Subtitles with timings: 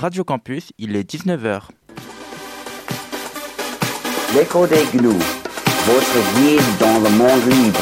[0.00, 1.60] Radio Campus, il est 19h.
[4.34, 5.12] L'écho des gnous,
[5.84, 7.80] votre guide dans le monde libre.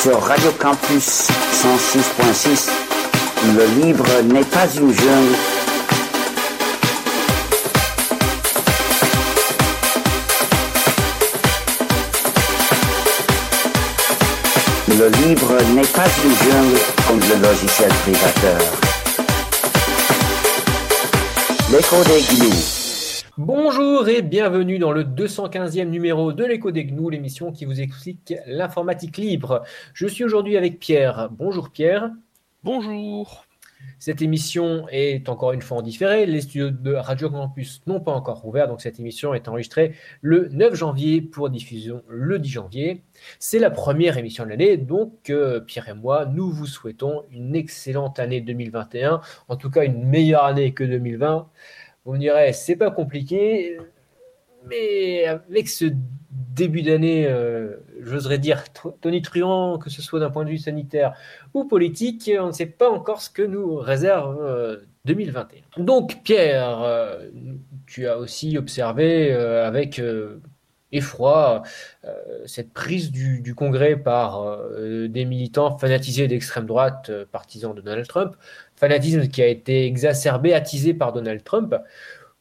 [0.00, 2.70] Sur Radio Campus 106.6,
[3.58, 5.53] le libre n'est pas une jungle.
[14.86, 16.78] Le libre n'est pas une jungle
[17.08, 18.60] comme le logiciel privateur.
[21.72, 23.24] L'écho des gnous.
[23.38, 28.34] Bonjour et bienvenue dans le 215e numéro de l'écho des gnous, l'émission qui vous explique
[28.46, 29.62] l'informatique libre.
[29.94, 31.30] Je suis aujourd'hui avec Pierre.
[31.32, 32.10] Bonjour Pierre.
[32.62, 33.43] Bonjour.
[33.98, 36.26] Cette émission est encore une fois en différé.
[36.26, 40.48] Les studios de Radio Campus n'ont pas encore ouvert, donc cette émission est enregistrée le
[40.48, 43.02] 9 janvier pour diffusion le 10 janvier.
[43.38, 47.54] C'est la première émission de l'année, donc euh, Pierre et moi, nous vous souhaitons une
[47.54, 51.48] excellente année 2021, en tout cas une meilleure année que 2020.
[52.04, 53.78] Vous me direz, c'est pas compliqué,
[54.68, 55.86] mais avec ce
[56.54, 58.64] début d'année, euh, j'oserais dire
[59.00, 61.14] tonitruant, que ce soit d'un point de vue sanitaire
[61.52, 65.82] ou politique, on ne sait pas encore ce que nous réserve euh, 2021.
[65.82, 67.28] Donc Pierre, euh,
[67.86, 70.40] tu as aussi observé euh, avec euh,
[70.92, 71.62] effroi
[72.04, 72.14] euh,
[72.46, 77.80] cette prise du, du Congrès par euh, des militants fanatisés d'extrême droite, euh, partisans de
[77.80, 78.36] Donald Trump,
[78.76, 81.74] fanatisme qui a été exacerbé, attisé par Donald Trump.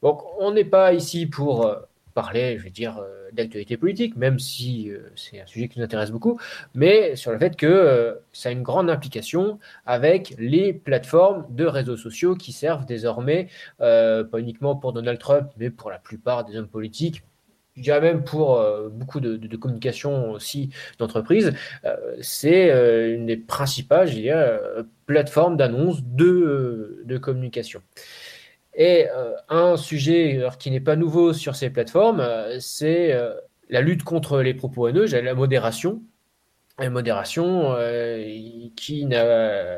[0.01, 1.75] Donc on n'est pas ici pour euh,
[2.13, 5.85] parler, je vais dire, euh, d'actualité politique, même si euh, c'est un sujet qui nous
[5.85, 6.39] intéresse beaucoup,
[6.75, 11.65] mais sur le fait que euh, ça a une grande implication avec les plateformes de
[11.65, 13.47] réseaux sociaux qui servent désormais,
[13.79, 17.23] pas uniquement pour Donald Trump, mais pour la plupart des hommes politiques.
[17.75, 20.69] Je dirais même pour beaucoup de, de- de communication aussi
[20.99, 21.53] d'entreprises,
[22.21, 22.69] c'est
[23.15, 24.09] une des principales,
[25.05, 27.81] plateformes euh, de communication.
[28.75, 33.33] Et euh, un sujet qui n'est pas nouveau sur ces plateformes, euh, c'est euh,
[33.69, 36.01] la lutte contre les propos haineux, la modération.
[36.79, 37.75] La modération
[38.75, 39.77] qui n'a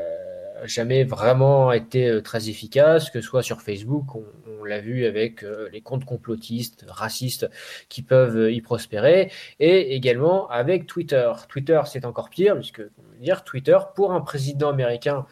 [0.64, 5.81] jamais vraiment été très efficace, que ce soit sur Facebook, on, l'a vu avec les
[5.81, 7.48] comptes complotistes, racistes
[7.90, 11.30] qui peuvent y prospérer, et également avec Twitter.
[11.50, 12.81] Twitter, c'est encore pire, puisque,
[13.19, 15.25] dire, Twitter, pour un président américain,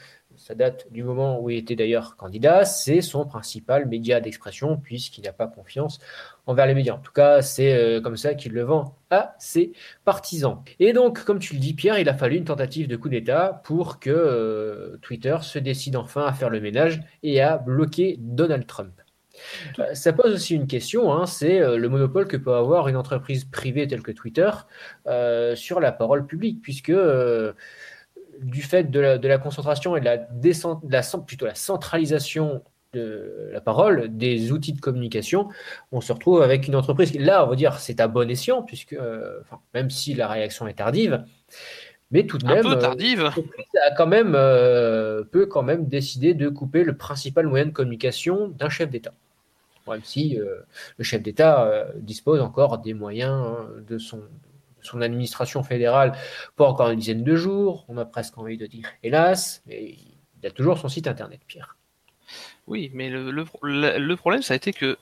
[0.44, 5.24] ça date du moment où il était d'ailleurs candidat, c'est son principal média d'expression puisqu'il
[5.24, 6.00] n'a pas confiance
[6.48, 6.96] envers les médias.
[6.96, 9.72] En tout cas, c'est euh, comme ça qu'il le vend à ses
[10.04, 10.62] partisans.
[10.82, 13.62] Et donc, comme tu le dis, Pierre, il a fallu une tentative de coup d'État
[13.64, 18.68] pour que euh, Twitter se décide enfin à faire le ménage et à bloquer Donald
[18.68, 18.92] Trump.
[19.80, 23.46] Euh, Ça pose aussi une question, hein, c'est le monopole que peut avoir une entreprise
[23.46, 24.50] privée telle que Twitter
[25.56, 26.92] sur la parole publique, puisque
[28.44, 31.46] du fait de la, de la concentration et de la, décent- de la cent- plutôt
[31.46, 35.50] la centralisation de la parole, des outils de communication,
[35.92, 38.62] on se retrouve avec une entreprise qui, là, on va dire, c'est à bon escient,
[38.62, 41.24] puisque, euh, enfin, même si la réaction est tardive,
[42.12, 43.24] mais tout de Un même, peu euh, tardive.
[43.24, 47.72] l'entreprise a quand même, euh, peut quand même décider de couper le principal moyen de
[47.72, 49.14] communication d'un chef d'État.
[49.88, 50.60] Même si euh,
[50.98, 54.22] le chef d'État dispose encore des moyens hein, de son,
[54.84, 56.14] son administration fédérale
[56.56, 57.86] pour encore une dizaine de jours.
[57.88, 59.96] On a presque envie de dire hélas, mais
[60.42, 61.78] il a toujours son site internet, Pierre.
[62.68, 64.98] Oui, mais le, problème, ça a été que,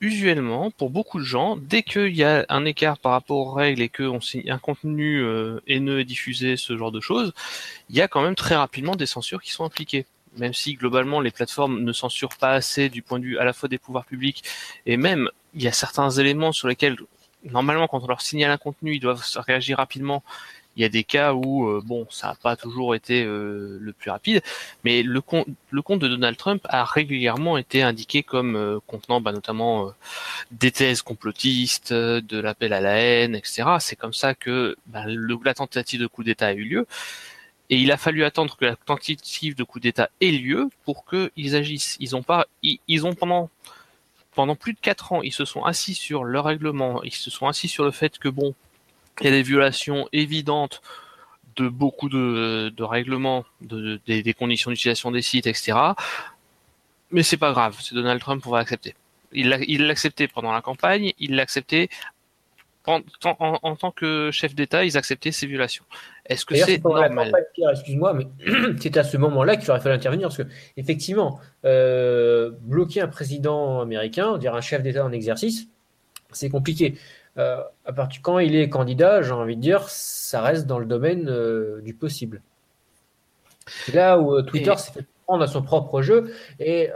[0.00, 3.82] usuellement, pour beaucoup de gens, dès qu'il y a un écart par rapport aux règles
[3.82, 4.18] et qu'un
[4.48, 7.32] un contenu euh, haineux est diffusé, ce genre de choses,
[7.90, 10.06] il y a quand même très rapidement des censures qui sont appliquées.
[10.38, 13.52] Même si globalement les plateformes ne censurent pas assez du point de vue à la
[13.52, 14.44] fois des pouvoirs publics
[14.86, 16.96] et même il y a certains éléments sur lesquels
[17.44, 20.22] normalement quand on leur signale un contenu ils doivent réagir rapidement.
[20.76, 23.92] Il y a des cas où euh, bon ça n'a pas toujours été euh, le
[23.92, 24.40] plus rapide,
[24.84, 25.46] mais le compte,
[26.00, 29.92] de Donald Trump a régulièrement été indiqué comme euh, contenant bah, notamment
[30.52, 33.64] des thèses complotistes, de l'appel à la haine, etc.
[33.80, 36.86] C'est comme ça que bah, la tentative de coup d'État a eu lieu.
[37.68, 41.54] Et il a fallu attendre que la tentative de coup d'État ait lieu pour qu'ils
[41.56, 41.96] agissent.
[42.00, 43.48] Ils ont pas, ils ont pendant
[44.40, 47.46] pendant plus de quatre ans, ils se sont assis sur leur règlement, ils se sont
[47.46, 48.54] assis sur le fait que bon,
[49.20, 50.80] il y a des violations évidentes
[51.56, 55.76] de beaucoup de, règlements, de, de- des, conditions d'utilisation des sites, etc.
[57.10, 58.94] Mais c'est pas grave, c'est Donald Trump, on va accepter.
[59.32, 61.90] Il l'a accepté pendant la campagne, il l'a accepté
[62.90, 65.84] en, en, en tant que chef d'État, ils acceptaient ces violations.
[66.26, 67.32] Est-ce que c'est normal?
[67.72, 68.26] Excuse-moi, mais
[68.80, 70.28] c'est à ce moment-là qu'il aurait fallu intervenir.
[70.28, 75.66] Parce que, effectivement, euh, bloquer un président américain, dire un chef d'État en exercice,
[76.32, 76.96] c'est compliqué.
[77.38, 80.86] Euh, à partir quand il est candidat, j'ai envie de dire, ça reste dans le
[80.86, 82.42] domaine euh, du possible.
[83.66, 86.32] C'est là où Twitter s'est fait prendre à son propre jeu.
[86.58, 86.88] Et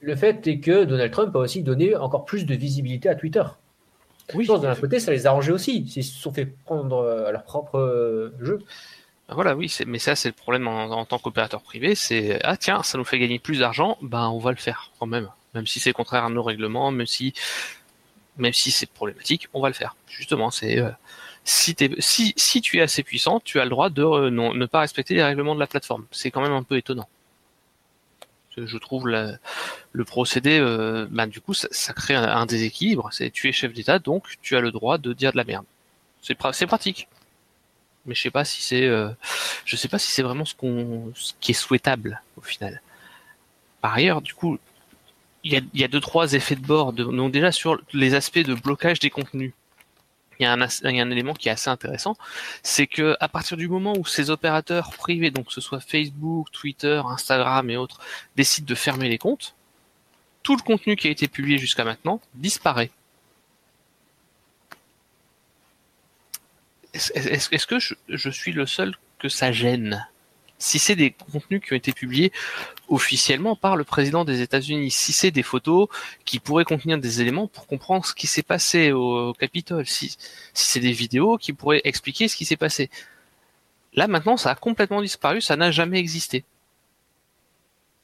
[0.00, 3.42] le fait est que Donald Trump a aussi donné encore plus de visibilité à Twitter.
[4.34, 4.44] Oui.
[4.44, 5.78] Je pense d'un côté, ça les a arrangés aussi.
[5.96, 8.60] Ils se sont fait prendre euh, à leur propre euh, jeu.
[9.30, 12.82] Voilà, oui, mais ça c'est le problème en, en tant qu'opérateur privé, c'est ah tiens,
[12.82, 15.80] ça nous fait gagner plus d'argent, ben on va le faire quand même, même si
[15.80, 17.34] c'est contraire à nos règlements, même si
[18.36, 19.96] même si c'est problématique, on va le faire.
[20.08, 20.90] Justement, c'est euh,
[21.44, 24.54] si, t'es- si si tu es assez puissant, tu as le droit de euh, non-
[24.54, 26.06] ne pas respecter les règlements de la plateforme.
[26.10, 27.08] C'est quand même un peu étonnant.
[28.66, 33.08] Je- trouve le procédé, euh, ben, du coup, ça, crée un, déséquilibre.
[33.12, 35.64] C'est tu es chef d'État, donc tu as le droit de dire de la merde.
[36.22, 37.08] C'est pra- c'est pratique
[38.06, 39.10] mais je sais pas si c'est euh,
[39.66, 40.54] sais pas si c'est vraiment ce
[41.40, 42.80] qui est souhaitable au final.
[43.80, 44.58] Par ailleurs, du coup,
[45.44, 46.92] il y a, deux trois effets de bord.
[46.92, 49.52] Déjà sur les aspects de blocage des contenus,
[50.38, 52.16] il y a un, élément qui est assez intéressant,
[52.62, 56.50] c'est que à partir du moment où ces opérateurs privés, donc que ce soit Facebook,
[56.52, 58.00] Twitter, Instagram et autres,
[58.36, 59.54] décident de fermer les comptes,
[60.42, 62.90] tout le contenu qui a été publié jusqu'à maintenant disparaît.
[66.94, 70.06] Est-ce que je suis le seul que ça gêne?
[70.58, 72.32] Si c'est des contenus qui ont été publiés
[72.88, 75.88] officiellement par le président des États-Unis, si c'est des photos
[76.24, 80.66] qui pourraient contenir des éléments pour comprendre ce qui s'est passé au, Capitole, si, si
[80.68, 82.90] c'est des vidéos qui pourraient expliquer ce qui s'est passé.
[83.94, 86.44] Là maintenant, ça a complètement disparu, ça n'a jamais existé.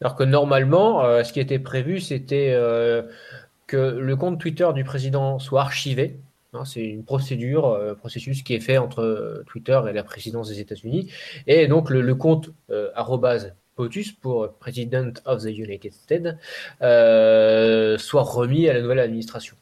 [0.01, 3.03] Alors que normalement, euh, ce qui était prévu, c'était euh,
[3.67, 6.17] que le compte Twitter du président soit archivé.
[6.55, 10.49] Hein, c'est une procédure, euh, processus qui est fait entre euh, Twitter et la présidence
[10.49, 11.11] des États-Unis.
[11.47, 12.91] Et donc le, le compte euh,
[13.77, 16.37] POTUS pour President of the United States
[16.81, 19.57] euh, soit remis à la nouvelle administration.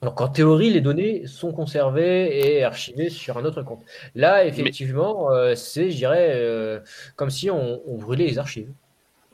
[0.00, 3.82] Donc en théorie, les données sont conservées et archivées sur un autre compte.
[4.14, 6.80] Là, effectivement, euh, c'est, je dirais, euh,
[7.16, 8.70] comme si on, on brûlait les archives.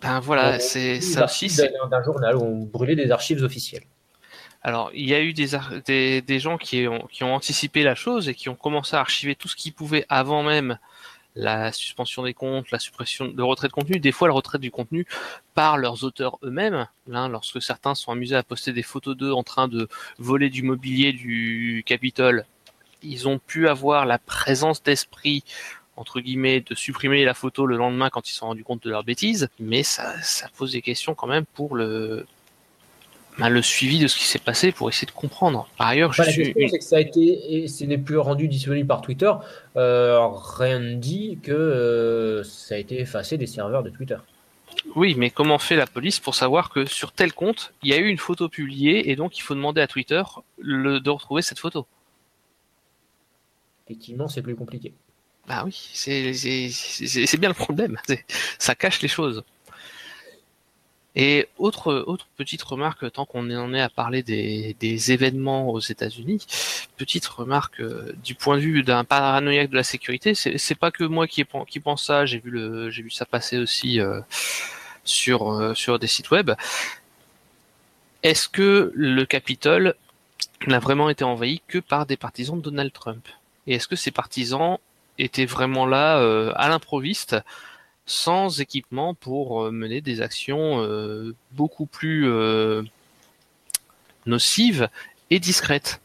[0.02, 1.48] Ben voilà, c'est ça aussi,
[1.90, 3.82] d'un journal où on brûlait des archives officielles.
[4.62, 8.28] Alors, il y a eu des, des, gens qui ont, qui ont anticipé la chose
[8.28, 10.78] et qui ont commencé à archiver tout ce qu'ils pouvaient avant même
[11.34, 14.70] la suspension des comptes, la suppression, le retrait de contenu, des fois le retrait du
[14.70, 15.06] contenu
[15.54, 16.86] par leurs auteurs eux-mêmes.
[17.06, 20.62] Là, lorsque certains sont amusés à poster des photos d'eux en train de voler du
[20.62, 22.44] mobilier du Capitole,
[23.02, 25.44] ils ont pu avoir la présence d'esprit
[25.96, 28.90] entre guillemets de supprimer la photo le lendemain quand ils se sont rendus compte de
[28.90, 30.14] leur bêtise, mais ça
[30.56, 32.26] pose des questions quand même pour le
[33.40, 35.68] ben, le suivi de ce qui s'est passé pour essayer de comprendre.
[35.76, 38.18] Par ailleurs, je Enfin, la suis c'est que ça a été, et ce n'est plus
[38.18, 39.32] rendu disponible par Twitter.
[39.76, 44.18] Euh, rien ne dit que euh, ça a été effacé des serveurs de Twitter.
[44.94, 47.98] Oui, mais comment fait la police pour savoir que sur tel compte, il y a
[47.98, 50.22] eu une photo publiée et donc il faut demander à Twitter
[50.58, 51.86] le, de retrouver cette photo?
[53.86, 54.92] Effectivement, c'est plus compliqué.
[55.48, 57.96] Bah oui, c'est bien le problème.
[58.58, 59.42] Ça cache les choses.
[61.16, 65.80] Et autre, autre petite remarque, tant qu'on en est à parler des, des événements aux
[65.80, 66.46] États-Unis,
[66.96, 71.02] petite remarque euh, du point de vue d'un paranoïaque de la sécurité, c'est pas que
[71.02, 72.52] moi qui, qui pense ça, j'ai vu
[72.90, 74.20] vu ça passer aussi euh,
[75.04, 76.52] sur euh, sur des sites web.
[78.22, 79.94] Est-ce que le Capitole
[80.66, 83.26] n'a vraiment été envahi que par des partisans de Donald Trump?
[83.66, 84.78] Et est-ce que ces partisans
[85.18, 87.36] étaient vraiment là euh, à l'improviste,
[88.10, 92.82] sans équipement pour euh, mener des actions euh, beaucoup plus euh,
[94.26, 94.88] nocives
[95.30, 96.00] et discrètes.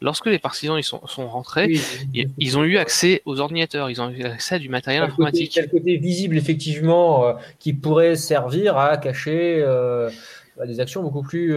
[0.00, 1.82] Lorsque les partisans ils sont, sont rentrés, Oui,
[2.14, 5.10] ils, ils ont eu accès aux ordinateurs, ils ont eu accès à du matériel quel
[5.10, 5.52] côté, informatique.
[5.52, 11.56] quel côté visible, effectivement, euh, qui pourrait servir à cacher à des actions beaucoup plus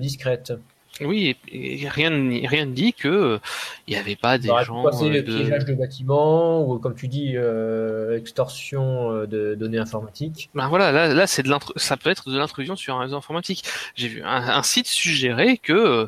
[0.00, 0.52] discrètes.
[1.00, 3.38] Oui, et, et rien ne- rien ne dit que euh,
[3.86, 5.72] il n'y avait pas des pu gens passer euh, piégeage de...
[5.72, 10.48] de bâtiments ou, comme tu dis, euh, extorsion euh, de données informatiques.
[10.54, 13.64] Ben voilà, là, là c'est de ça peut être de l'intrusion sur un réseau informatique.
[13.94, 16.06] J'ai vu un, un site suggérer que euh,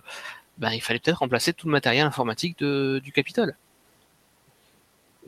[0.59, 3.55] ben, il fallait peut-être remplacer tout le matériel informatique de, du Capitole.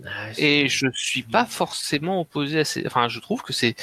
[0.04, 2.86] Ah, c'est- Et je suis pas forcément opposé à ces.
[2.86, 3.74] Enfin, je trouve que c'est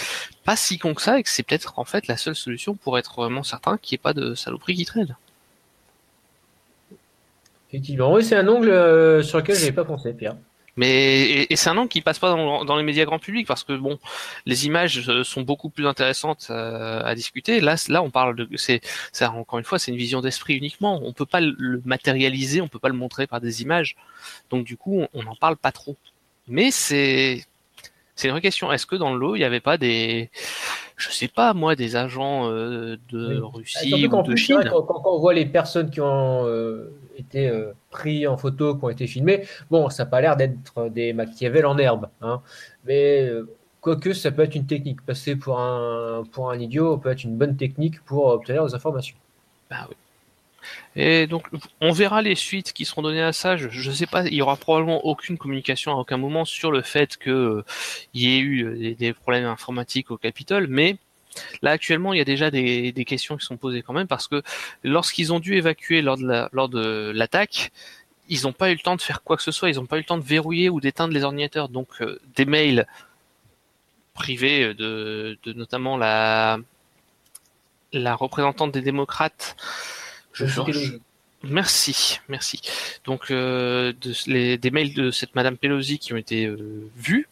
[0.43, 2.97] pas si con que ça et que c'est peut-être en fait la seule solution pour
[2.97, 5.15] être vraiment certain qu'il n'y ait pas de saloperie qui traîne.
[7.69, 10.35] Effectivement, oui, c'est un angle euh, sur lequel je n'avais pas pensé, Pierre.
[10.79, 13.47] Mais et, et c'est un angle qui passe pas dans, dans les médias grand public
[13.47, 13.97] parce que bon,
[14.45, 17.59] les images euh, sont beaucoup plus intéressantes euh, à discuter.
[17.61, 18.81] Là, là, on parle de c'est
[19.25, 20.99] encore une fois, c'est une vision d'esprit uniquement.
[21.03, 23.95] On peut pas le- matérialiser, on peut pas le montrer par des images.
[24.51, 25.95] Donc du coup, on n'en parle pas trop.
[26.47, 27.43] Mais c'est
[28.15, 28.71] c'est une vraie question.
[28.71, 30.29] Est-ce que dans le lot, il n'y avait pas des
[30.95, 33.49] je sais pas moi des agents euh, de Oui.
[33.61, 36.91] Russie ou de plus, Chine quand, quand- quand on voit les personnes qui ont euh,
[37.17, 39.45] été euh, pris en photo, qui ont été filmés.
[39.69, 42.41] Bon, ça n'a pas l'air d'être des Machiavel en herbe, hein.
[42.85, 43.49] mais euh,
[43.81, 45.01] quoique ça peut être une technique.
[45.05, 49.17] Passer pour un, pour un idiot peut être une bonne technique pour obtenir des informations.
[49.69, 49.95] Bah oui.
[50.95, 51.47] Et donc,
[51.79, 53.55] on verra les suites qui seront données à ça.
[53.55, 56.81] Je ne sais pas, il y aura probablement aucune communication à aucun moment sur le
[56.81, 57.63] fait qu'il
[58.13, 60.97] y ait eu des, des, problèmes informatiques au Capitole, mais
[61.61, 64.41] Là, actuellement, il y a déjà des, questions qui sont posées quand même parce que
[64.83, 67.71] lorsqu'ils ont dû évacuer lors de l'attaque,
[68.29, 69.69] ils n'ont pas eu le temps de faire quoi que ce soit.
[69.69, 71.69] Ils n'ont pas eu le temps de verrouiller ou d'éteindre les ordinateurs.
[71.69, 72.87] Donc, euh, des mails
[74.13, 76.57] privés de, notamment la,
[77.93, 79.55] la représentante des démocrates.
[81.43, 82.61] merci, merci.
[83.05, 83.93] Donc, euh,
[84.27, 87.27] des mails de cette Madame Pelosi qui ont été euh, vus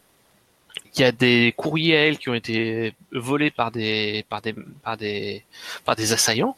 [0.96, 4.53] il y a des courriers à elle qui ont été volés par des par des
[4.84, 5.44] par des
[5.84, 6.55] par des assaillants.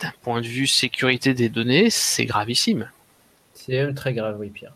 [0.00, 2.90] D'un point de vue sécurité des données, c'est gravissime.
[3.54, 4.72] C'est très grave, oui, Pierre.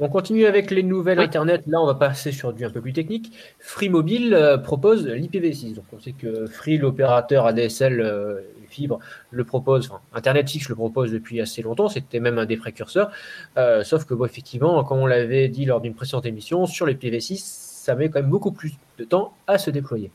[0.00, 1.62] On continue avec les nouvelles Internet.
[1.66, 3.32] Là, on va passer sur du un peu plus technique.
[3.58, 5.74] Free Mobile euh, propose l'IPv6.
[5.74, 8.40] Donc, on sait que Free, l'opérateur ADSL euh,
[8.70, 9.00] fibre,
[9.32, 9.90] le propose.
[10.12, 11.88] Internet fixe le propose depuis assez longtemps.
[11.88, 13.10] C'était même un des précurseurs.
[13.56, 17.38] Euh, sauf que, bon, effectivement, comme on l'avait dit lors d'une précédente émission, sur l'IPv6,
[17.38, 20.12] ça met quand même beaucoup plus de temps à se déployer.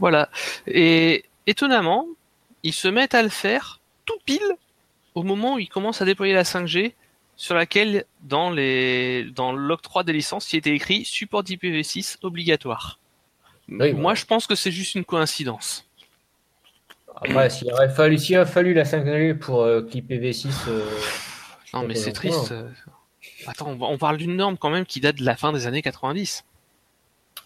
[0.00, 0.28] Voilà.
[0.66, 2.06] Et étonnamment,
[2.62, 4.56] ils se mettent à le faire tout pile
[5.14, 6.92] au moment où ils commencent à déployer la 5G
[7.36, 12.98] sur laquelle, dans les dans l'octroi des licences, il était écrit support d'IPv6 obligatoire.
[13.68, 15.88] Moi, je pense que c'est juste une coïncidence.
[17.16, 20.48] Après, s'il aurait fallu, s'il a fallu la 5G pour euh, qu'IPv6.
[20.68, 20.84] Euh,
[21.74, 22.54] non, mais c'est triste.
[23.46, 26.44] Attends, on parle d'une norme quand même qui date de la fin des années 90.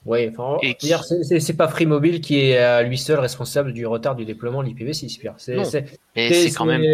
[0.07, 0.59] Oui, enfin,
[1.39, 4.69] c'est pas Free Mobile qui est à lui seul responsable du retard du déploiement de
[4.69, 5.35] l'IPv6, Pierre.
[5.37, 6.85] C'est quand même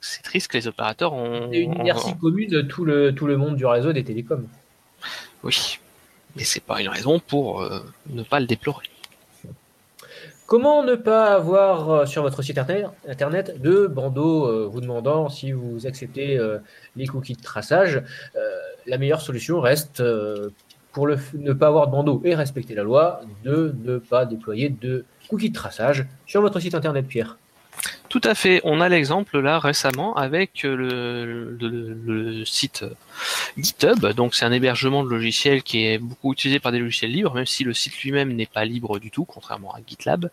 [0.00, 3.56] c'est triste que les opérateurs ont une inertie commune de tout le tout le monde
[3.56, 4.46] du réseau des télécoms.
[5.42, 5.78] Oui,
[6.36, 8.86] mais c'est pas une raison pour euh, ne pas le déplorer.
[10.46, 15.52] Comment ne pas avoir euh, sur votre site internet de bandeaux euh, vous demandant si
[15.52, 16.38] vous acceptez
[16.96, 18.02] les cookies de traçage?
[18.86, 20.02] La meilleure solution reste
[20.92, 25.04] pour ne pas avoir de bandeau et respecter la loi, de ne pas déployer de
[25.28, 27.36] cookies de traçage sur votre site internet, Pierre.
[28.08, 28.60] Tout à fait.
[28.64, 32.84] On a l'exemple là récemment avec le, le, site
[33.56, 34.04] GitHub.
[34.14, 37.46] Donc c'est un hébergement de logiciels qui est beaucoup utilisé par des logiciels libres, même
[37.46, 40.28] si le site lui-même n'est pas libre du tout, contrairement à GitLab.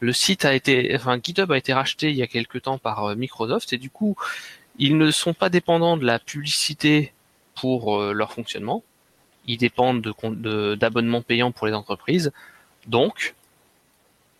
[0.00, 3.04] Le site a été, enfin GitHub a été racheté il y a quelques temps par
[3.04, 4.16] euh, Microsoft et du coup
[4.78, 7.12] ils ne sont pas dépendants de la publicité
[7.54, 8.82] pour euh, leur fonctionnement
[9.46, 12.32] ils dépendent de d'abonnements payants pour les entreprises.
[12.86, 13.34] Donc,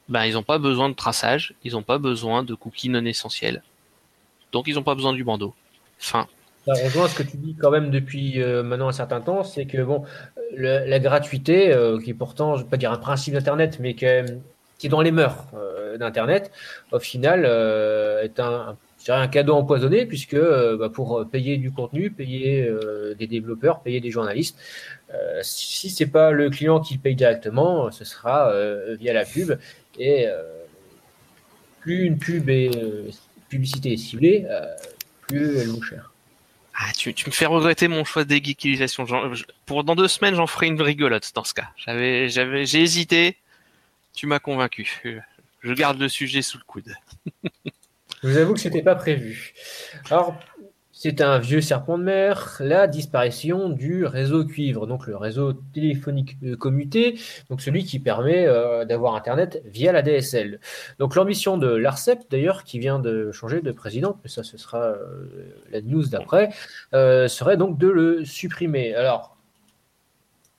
[0.09, 3.63] ben, ils n'ont pas besoin de traçage, ils n'ont pas besoin de cookies non essentiels.
[4.53, 5.55] Donc, ils n'ont pas besoin du bandeau.
[5.99, 6.27] Fin.
[6.67, 9.67] Ça rejoint ce que tu dis quand même depuis euh, maintenant un certain temps, c'est
[9.67, 10.05] que bon,
[10.57, 13.95] la gratuité, euh, qui est pourtant, je ne vais pas dire un principe d'Internet, mais
[13.95, 16.53] qui est dans les mœurs euh, d'Internet,
[16.93, 17.45] au final,
[18.23, 23.15] est un, c'est un cadeau empoisonné puisque euh, bah, pour payer du contenu, payer euh,
[23.15, 24.57] des développeurs, payer des journalistes,
[25.13, 28.53] euh, si c'est pas le client qui paye directement, ce sera
[28.95, 29.59] via la pub
[29.99, 30.27] et
[31.81, 32.71] plus une pub est
[33.49, 34.47] publicité est ciblée,
[35.23, 36.13] plus elle vaut cher.
[36.75, 39.05] Ah, tu, me fais regretter mon choix d'éguiquilisation.
[39.67, 41.69] Pour dans deux semaines, j'en ferai une rigolote dans ce cas.
[41.77, 43.37] J'avais, j'avais, j'ai hésité.
[44.15, 45.03] Tu m'as convaincu.
[45.61, 46.95] Je garde le sujet sous le coude.
[48.23, 49.53] Je vous avoue que c'était pas prévu.
[50.11, 50.37] Alors,
[50.93, 56.37] c'est un vieux serpent de mer, la disparition du réseau cuivre, donc le réseau téléphonique
[56.45, 57.19] euh, commuté,
[57.51, 60.61] donc celui qui permet euh, d'avoir Internet via la DSL.
[61.01, 64.83] Donc l'ambition de l'ARCEP, d'ailleurs, qui vient de changer de président, mais ça ce sera
[64.83, 64.97] euh,
[65.73, 66.51] la news d'après,
[66.93, 68.95] serait donc de le supprimer.
[68.95, 69.37] Alors,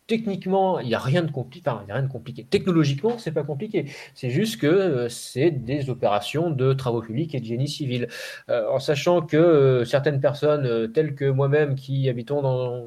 [0.07, 1.69] techniquement, il n'y a rien de compliqué.
[1.69, 2.45] Enfin, il a rien de compliqué.
[2.49, 3.85] Technologiquement, c'est pas compliqué.
[4.15, 8.07] C'est juste que euh, c'est des opérations de travaux publics et de génie civil.
[8.49, 12.85] Euh, en sachant que euh, certaines personnes, telles que moi-même, qui habitons dans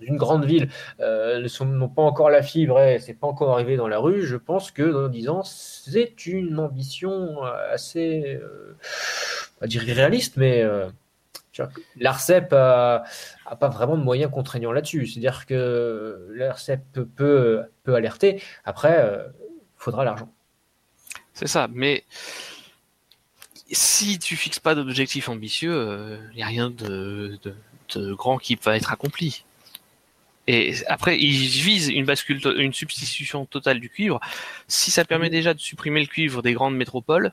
[0.00, 0.68] une grande ville,
[1.00, 4.70] n'ont pas encore la fibre et c'est pas encore arrivé dans la rue, je pense
[4.70, 8.38] que dans 10 ans, c'est une ambition assez,
[9.58, 10.64] pas dire irréaliste, mais
[11.96, 13.04] L'ARCEP n'a
[13.58, 15.06] pas vraiment de moyens contraignants là-dessus.
[15.06, 18.42] C'est-à-dire que l'ARCEP peut, peut, alerter.
[18.64, 19.28] Après, il euh,
[19.76, 20.30] faudra l'argent.
[21.34, 22.04] C'est ça, mais
[23.70, 27.38] si tu fixes pas d'objectif ambitieux, il euh, n'y a rien de,
[28.14, 29.44] grand qui va être accompli.
[30.46, 34.18] Et après, ils visent une bascule, une substitution totale du cuivre.
[34.66, 37.32] Si ça permet déjà de supprimer le cuivre des grandes métropoles,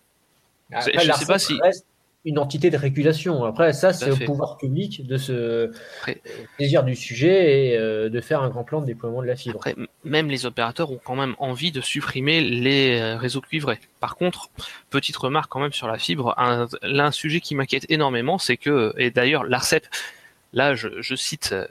[0.71, 1.85] Après, je sais pas si- reste
[2.25, 3.45] une entité de régulation.
[3.45, 6.21] Après, ça, c'est au pouvoir public de se Après-
[6.59, 9.57] saisir du sujet et euh, de faire un grand plan de déploiement de la fibre.
[9.57, 13.79] Après, même les opérateurs ont quand même envie de supprimer les euh, réseaux cuivrés.
[13.99, 14.49] Par contre,
[14.89, 18.57] petite remarque quand même sur la fibre, un, là, un sujet qui m'inquiète énormément, c'est
[18.57, 19.85] que, et d'ailleurs l'ARCEP,
[20.53, 21.67] là je, je cite, euh,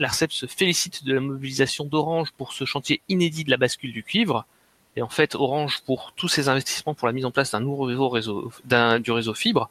[0.00, 4.02] l'ARCEP se félicite de la mobilisation d'Orange pour ce chantier inédit de la bascule du
[4.02, 4.46] cuivre,
[4.96, 8.08] et en fait Orange pour tous ses investissements pour la mise en place d'un nouveau
[8.08, 8.52] réseau,
[9.00, 9.68] du réseau fibre.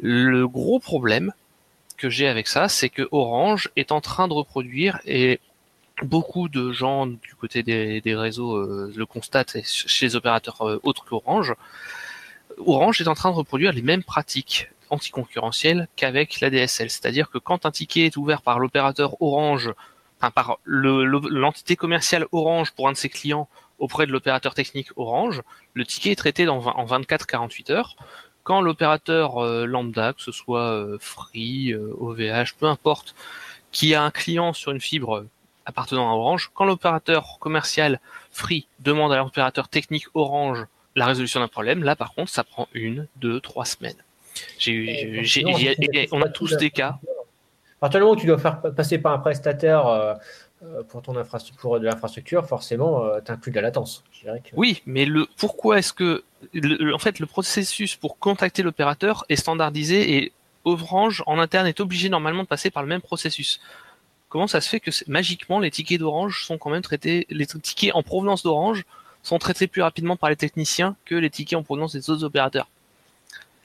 [0.00, 1.32] Le gros problème
[1.96, 5.38] que j'ai avec ça, c'est que Orange est en train de reproduire et
[6.02, 11.04] beaucoup de gens du côté des, réseaux euh, le constatent chez les opérateurs euh, autres
[11.04, 11.54] qu'Orange.
[12.66, 16.90] Orange est en train de reproduire les mêmes pratiques anticoncurrentielles qu'avec la DSL.
[16.90, 19.72] C'est-à-dire que quand un ticket est ouvert par l'opérateur Orange,
[20.18, 23.48] enfin par le- le- l'entité commerciale Orange pour un de ses clients
[23.82, 25.42] auprès de l'opérateur technique Orange,
[25.74, 27.96] le ticket est traité dans, en 24-48 heures.
[28.44, 33.14] Quand l'opérateur euh, lambda, que ce soit euh, Free, euh, OVH, peu importe,
[33.72, 35.28] qui a un client sur une fibre euh,
[35.66, 37.98] appartenant à Orange, quand l'opérateur commercial
[38.30, 42.68] Free demande à l'opérateur technique Orange la résolution d'un problème, là par contre ça prend
[42.74, 43.96] une, deux, trois semaines.
[44.58, 46.98] J'ai eu, j'ai- j'ai- Non, j'ai- c'est- et on a tous des cas.
[47.78, 50.14] À partir du moment où tu dois faire passer par un prestataire euh, euh,
[50.88, 54.04] pour ton infrastructure, pour de l'infrastructure, forcément, tu inclus de la latence.
[54.12, 56.22] Je dirais que- Oui, mais le pourquoi est-ce que
[56.54, 60.32] le- en fait le processus pour contacter l'opérateur est standardisé et
[60.64, 63.60] Orange en interne est obligé normalement de passer par le même processus?
[64.28, 67.94] Comment ça se fait que magiquement les tickets d'Orange sont quand même traités, les tickets
[67.94, 68.84] en provenance d'Orange
[69.24, 72.68] sont traités plus rapidement par les techniciens que les tickets en provenance des autres opérateurs?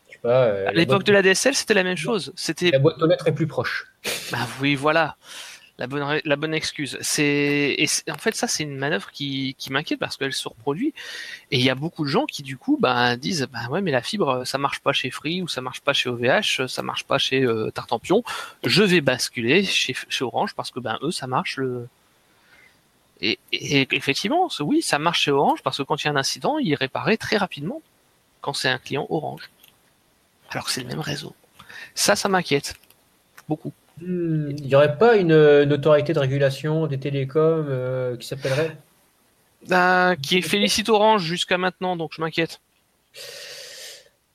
[0.07, 2.33] je sais pas, euh, À l'époque boîte- de la DSL, c'était la même chose.
[2.35, 3.87] C'était la boîte aux lettres est plus proche.
[4.31, 5.15] bah oui, voilà.
[5.79, 6.97] La bonne, excuse.
[7.01, 7.77] C'est,
[8.09, 10.91] en fait, ça, c'est une manœuvre qui, qui m'inquiète parce qu'elle se reproduit.
[11.51, 13.91] Et il y a beaucoup de gens qui, du coup, bah, disent, bah ouais, mais
[13.91, 17.03] la fibre, ça marche pas chez Free ou ça marche pas chez OVH, ça marche
[17.03, 18.23] pas chez euh, Tartampion.
[18.63, 21.87] Je vais basculer chez, Orange parce que, ben, eux, ça marche le.
[23.21, 26.15] Et, et effectivement, oui, ça marche chez Orange parce que quand il y a un
[26.15, 27.81] incident, il est réparé très rapidement
[28.41, 29.49] quand c'est un client Orange.
[30.49, 31.35] Alors que c'est le même réseau.
[31.93, 32.75] Ça, ça m'inquiète.
[33.47, 33.73] Beaucoup.
[34.01, 38.77] Hmm, Il n'y aurait pas une, une autorité de régulation des télécoms euh, qui s'appellerait?
[39.71, 42.61] Ah, qui félicite Orange jusqu'à maintenant, donc je m'inquiète.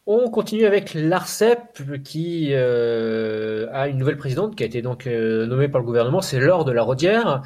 [0.06, 5.46] On continue avec l'ARCEP qui euh, a une nouvelle présidente qui a été donc euh,
[5.46, 7.42] nommée par le gouvernement, c'est Laure de la Rodière,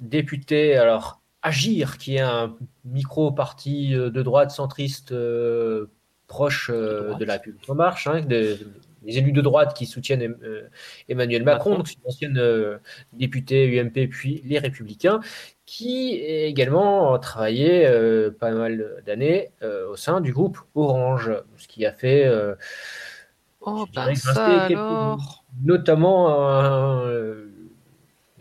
[0.00, 2.54] députée alors Agir, qui est un
[2.86, 5.90] micro-parti de droite centriste euh,
[6.26, 7.20] proche euh, De droite.
[7.20, 8.58] de la République en marche, hein, de-
[9.04, 10.68] des élus de droite qui soutiennent euh,
[11.08, 11.76] Emmanuel Macron, Macron.
[11.78, 12.78] donc c'est une ancienne euh,
[13.12, 15.20] députée UMP puis les Républicains,
[15.66, 21.68] qui a également travaillé euh, pas mal d'années euh, au sein du groupe Orange, ce
[21.68, 22.54] qui a fait euh,
[23.66, 25.44] Oh, ben ça quelques- alors.
[25.64, 27.30] notamment un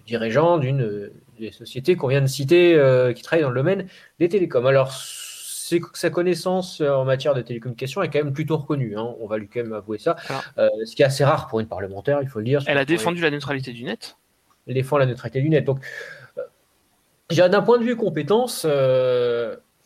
[0.06, 2.78] dirigeant d'une des sociétés qu'on vient de citer
[3.16, 3.88] qui travaille dans le domaine
[4.20, 4.66] des télécoms.
[4.66, 4.92] Alors,
[5.94, 9.38] sa connaissance euh, en matière de télécommunications est quand même plutôt reconnue, hein, on va
[9.38, 10.16] lui quand même avouer ça.
[10.58, 12.62] Euh, ce qui est assez rare pour une parlementaire, il faut le dire.
[12.68, 14.18] Elle a défendu la neutralité du net.
[14.68, 15.64] elle défend la neutralité du net.
[15.64, 15.80] Donc,
[16.38, 18.66] euh, d'un point de vue compétence,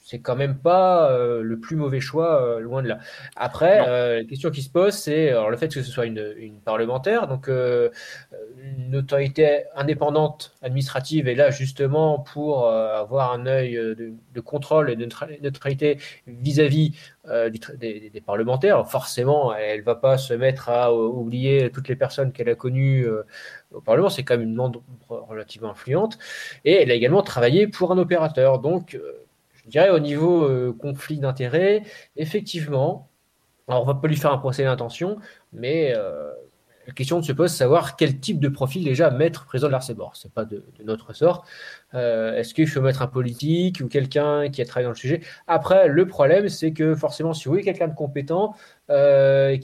[0.10, 3.00] c'est quand même pas euh, le plus mauvais choix, euh, loin de là.
[3.36, 6.62] Après, euh, la question qui se pose, c'est le fait que ce soit une, une
[6.62, 14.42] parlementaire, donc une autorité indépendante administrative est là justement pour avoir un œil de, de
[14.42, 16.94] contrôle et de neutra- neutralité vis-à-vis
[17.26, 18.76] des, des parlementaires.
[18.76, 23.06] Alors, forcément, elle va pas se mettre à oublier toutes les personnes qu'elle a connues
[23.74, 26.18] au Parlement, c'est quand même une membre relativement influente.
[26.64, 28.60] Et elle a également travaillé pour un opérateur.
[28.60, 28.98] Donc,
[29.68, 31.84] je dirais au niveau euh, conflit d'intérêts,
[32.16, 33.10] effectivement,
[33.68, 35.18] alors on va pas lui faire un procès d'intention,
[35.52, 36.32] mais euh,
[36.88, 40.16] la question se pose savoir quel type de profil déjà mettre président de l'Arcebor.
[40.16, 41.46] C'est pas de, notre sort.
[41.94, 45.22] Euh, Est-ce qu'il faut mettre un politique ou quelqu'un qui a travaillé dans le sujet?
[45.48, 48.56] Après, le problème, c'est que forcément, si vous voulez quelqu'un de compétent,
[48.90, 49.58] euh,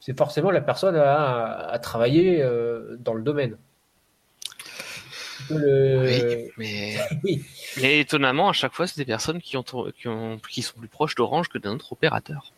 [0.00, 2.42] c'est forcément la personne à, travailler
[3.00, 3.58] dans le domaine.
[5.50, 7.42] Le- Oui, mais, oui.
[7.80, 10.88] mais étonnamment, à chaque fois, c'est des personnes qui, ont, qui, ont, qui sont plus
[10.88, 12.52] proches d'Orange que d'un autre opérateur.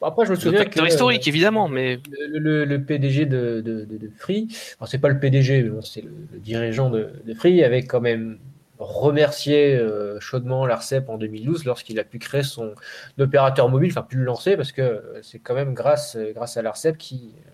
[0.00, 1.98] Après, je me souviens que historique, évidemment, mais
[2.28, 4.46] le, le- le PDG de, de, de- de Free,
[4.78, 8.38] alors c'est pas le PDG, c'est le, le dirigeant de, de Free, avait quand même
[8.78, 12.74] remercié euh, chaudement l'ARCEP en 2012 lorsqu'il a pu créer son
[13.18, 16.56] opérateur mobile, enfin pu le lancer parce que euh, c'est quand même grâce, euh, grâce
[16.56, 17.50] à l'ARCEP qui, euh,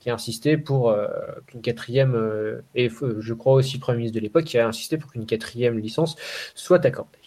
[0.00, 1.06] qui a insisté pour euh,
[1.46, 4.66] qu'une quatrième, euh, et euh, je crois aussi le Premier ministre de l'époque qui a
[4.66, 6.16] insisté pour qu'une quatrième licence
[6.54, 7.18] soit accordée.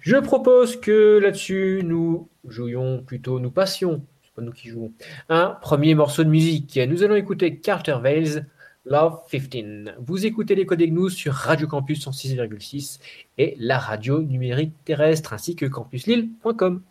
[0.00, 4.92] Je propose que là-dessus, nous jouions plutôt, nous passions, c'est pas nous qui jouons,
[5.28, 6.78] un premier morceau de musique.
[6.88, 8.46] Nous allons écouter Carter Vales,
[8.84, 9.94] Love 15.
[9.98, 13.00] Vous écoutez les Codes Gnous sur Radio Campus 106,6
[13.38, 16.82] et la radio numérique terrestre ainsi que campuslille.com.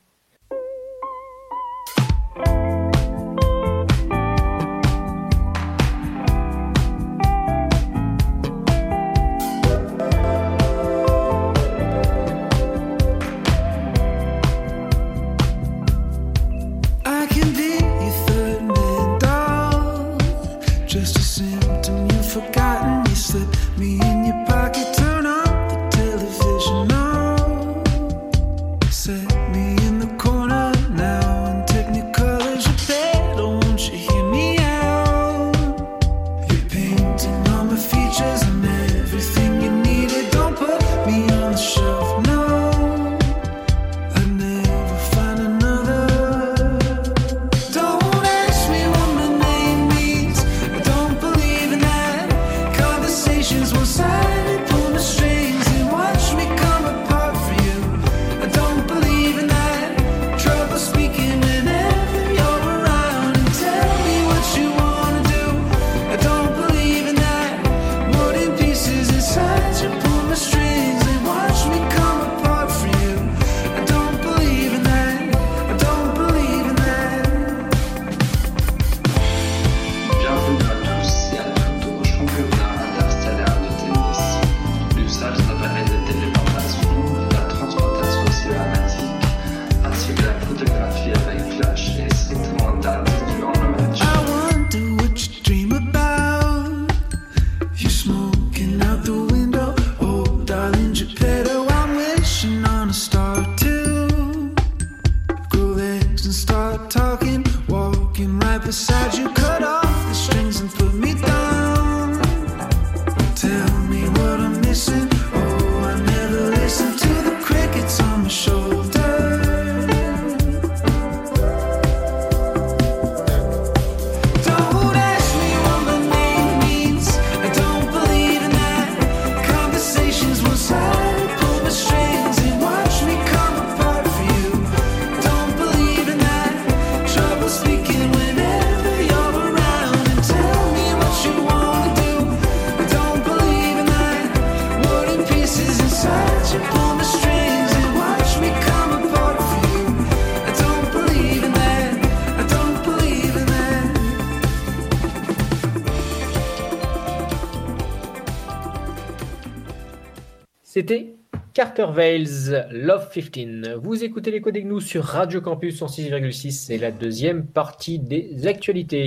[160.78, 161.16] C'était
[161.54, 163.76] Carter Vales, Love 15.
[163.82, 166.52] Vous écoutez les codes Gnous sur Radio Campus 106,6.
[166.52, 169.06] C'est la deuxième partie des actualités.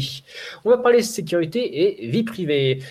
[0.64, 2.82] On va parler sécurité et vie privée.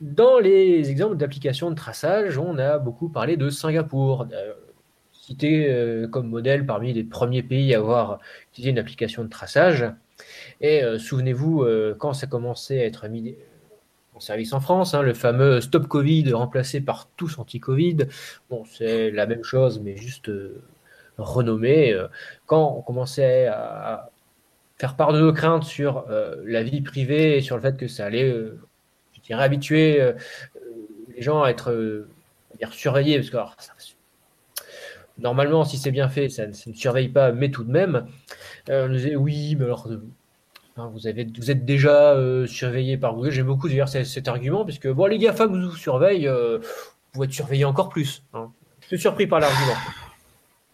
[0.00, 4.52] Dans les exemples d'applications de traçage, on a beaucoup parlé de Singapour, euh,
[5.10, 8.20] cité euh, comme modèle parmi les premiers pays à avoir
[8.52, 9.84] utilisé une application de traçage.
[10.60, 11.66] Et euh, souvenez-vous,
[11.98, 13.34] quand ça commençait à être mis
[14.20, 17.98] service en France, hein, le fameux Stop Covid remplacé par Tous Anti-Covid,
[18.48, 20.62] bon, c'est la même chose, mais juste euh,
[21.18, 21.92] renommé.
[21.92, 22.08] Euh,
[22.46, 24.10] Quand on commençait à,
[24.78, 27.88] faire part de nos craintes sur euh, la vie privée et sur le fait que
[27.88, 28.30] ça allait,
[29.12, 30.12] je dirais, habituer
[31.14, 32.06] les gens à être
[32.70, 33.36] surveillés, parce que
[35.18, 38.06] normalement, si c'est bien fait, ça, ne- surveille pas, mais tout de même,
[38.68, 39.88] on disait oui, mais alors.
[40.80, 43.30] Hein, Vous, avez, vous êtes déjà euh, surveillé par Google.
[43.30, 47.26] J'aime beaucoup d'ailleurs cet, cet argument, puisque bon, les GAFA vous surveillent, euh, vous pouvez
[47.26, 48.22] être surveillé encore plus.
[48.32, 48.50] Hein.
[48.80, 49.76] Je suis surpris par l'argument.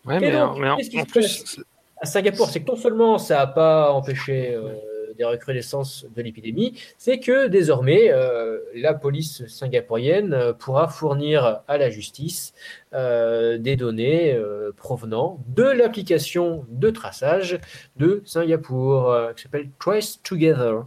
[0.05, 1.61] Ouais, mais, donc, mais en, plus,
[2.01, 4.75] À Singapour, c'est que non seulement ça n'a pas empêché euh,
[5.17, 11.79] des recrudescences de l'épidémie, c'est que désormais, euh, la police singapourienne euh, pourra fournir à
[11.79, 12.53] la justice
[12.93, 14.39] euh, des données
[14.77, 17.59] provenant de l'application de traçage
[17.97, 20.87] de Singapour, qui s'appelle Trace Together,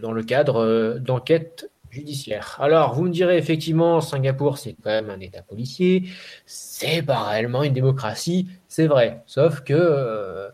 [0.00, 2.56] dans le cadre d'enquêtes judiciaires.
[2.60, 6.04] Alors, vous me direz effectivement, Singapour, c'est quand même un État policier,
[6.46, 10.50] c'est pas réellement une démocratie, c'est vrai, sauf que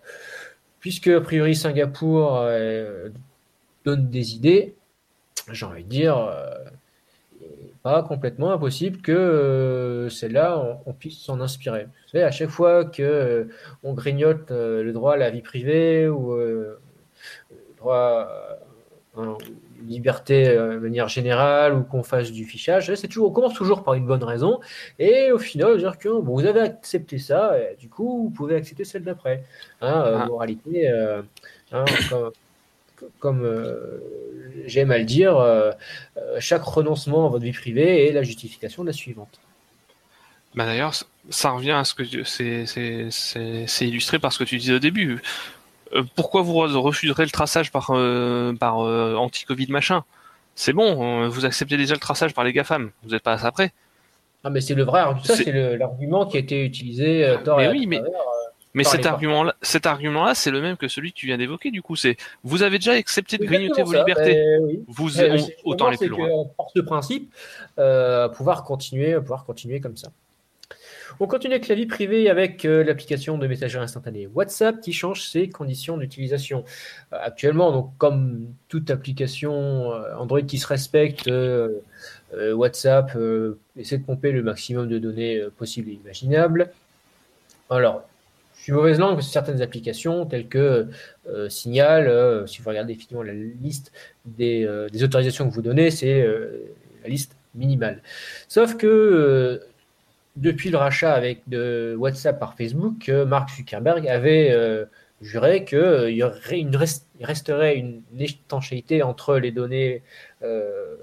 [0.84, 3.08] puisque a priori Singapour euh,
[3.86, 4.74] donne des idées,
[5.50, 6.44] j'ai envie de dire, euh,
[7.82, 11.84] pas complètement impossible que euh, celle-là, on, on puisse s'en inspirer.
[11.84, 13.48] Vous savez, à chaque fois que
[13.82, 16.78] on grignote le droit à la vie privée ou le
[17.78, 18.28] droit,
[19.86, 22.94] liberté euh, de manière générale ou qu'on fasse du fichage.
[22.94, 24.60] C'est toujours, on commence toujours par une bonne raison.
[24.98, 28.56] Et au final, dire que bon, vous avez accepté ça, et du coup, vous pouvez
[28.56, 29.44] accepter celle d'après.
[29.80, 30.26] Hein, euh, Ah.
[30.26, 31.22] Moralité, euh,
[31.72, 32.30] hein, comme,
[33.18, 33.98] comme, euh,
[34.66, 35.36] j'aime à le dire,
[36.38, 39.40] chaque renoncement à votre vie privée est la justification de la suivante.
[40.54, 40.94] Bah d'ailleurs,
[41.30, 45.20] ça- revient à ce que c'est illustré par ce que tu disais au début.
[45.94, 50.04] Euh, pourquoi vous re- refuserez le traçage par euh, par euh, anti-Covid machin?
[50.56, 52.90] C'est bon, vous acceptez déjà le traçage par les GAFAM.
[53.02, 53.72] Vous n'êtes pas à ça près.
[54.44, 55.24] Ah, mais c'est le vrai argument.
[55.24, 58.20] Ça, C'est- le- l'argument qui a été utilisé euh, tort Mais oui, mais- travers.
[58.76, 61.70] Mais cet les argument-là, cet argument-là, c'est le même que celui que tu viens d'évoquer.
[61.70, 64.34] Du coup, c'est vous avez déjà accepté de grignoter vos ça, libertés.
[64.34, 64.80] ben oui.
[64.88, 66.26] Vous on- autant c'est plus loin.
[66.28, 67.32] que, par ce principe,
[67.78, 70.08] euh, pouvoir continuer, pouvoir continuer comme ça.
[71.20, 75.28] On continue avec la vie privée avec euh, l'application de messagerie instantanée WhatsApp qui change
[75.28, 76.64] ses conditions d'utilisation.
[77.12, 81.30] Euh, actuellement, donc comme toute application euh, Android qui se respecte,
[82.32, 83.16] WhatsApp
[83.76, 86.72] essaie de pomper le maximum de données possibles et imaginables.
[87.70, 88.02] Alors,
[88.56, 90.88] je suis mauvaise langue, certaines applications telles que
[91.48, 93.92] Signal, si vous regardez effectivement la liste
[94.24, 94.66] des,
[95.00, 96.26] autorisations que vous donnez, c'est
[97.04, 98.02] la liste minimale.
[98.48, 99.60] Sauf que
[100.36, 104.84] depuis le rachat avec de WhatsApp par Facebook, euh, Mark Zuckerberg avait euh,
[105.20, 110.02] juré qu'il il resterait une étanchéité entre les données
[110.42, 110.96] euh,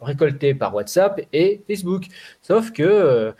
[0.00, 2.06] récoltées par WhatsApp et Facebook.
[2.42, 3.32] Sauf que euh,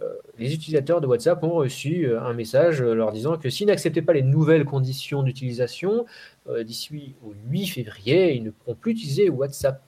[0.00, 3.66] euh, les utilisateurs de WhatsApp ont reçu euh, un message euh, leur disant que s'ils
[3.66, 6.06] n'acceptaient pas les nouvelles conditions d'utilisation,
[6.48, 9.82] euh, d'ici au 8 février, ils ne pourront plus utiliser WhatsApp.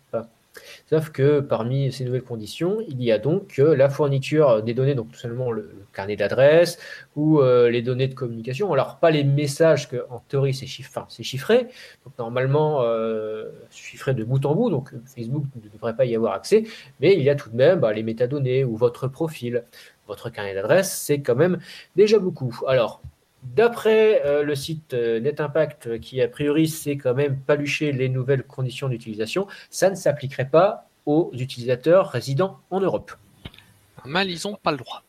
[0.88, 4.94] Sauf que parmi ces nouvelles conditions, il y a donc euh, la fourniture des données,
[4.94, 6.78] donc tout simplement le, carnet d'adresse
[7.16, 8.72] ou euh, les données de communication.
[8.72, 11.66] Alors pas les messages que en théorie c'est chiffré,
[12.04, 16.34] donc normalement euh, chiffré de bout en bout, donc Facebook ne devrait pas y avoir
[16.34, 16.64] accès,
[17.00, 19.64] mais il y a tout de même bah, les métadonnées ou votre profil,
[20.06, 21.58] votre carnet d'adresse, c'est quand même
[21.96, 22.60] déjà beaucoup.
[22.66, 23.00] Alors
[23.42, 28.08] D'après euh, le site euh, NetImpact, euh, qui a priori sait quand même palucher les
[28.08, 33.12] nouvelles conditions d'utilisation, ça ne s'appliquerait pas aux utilisateurs résidant en Europe.
[34.04, 35.02] Mal, ils ont pas le droit.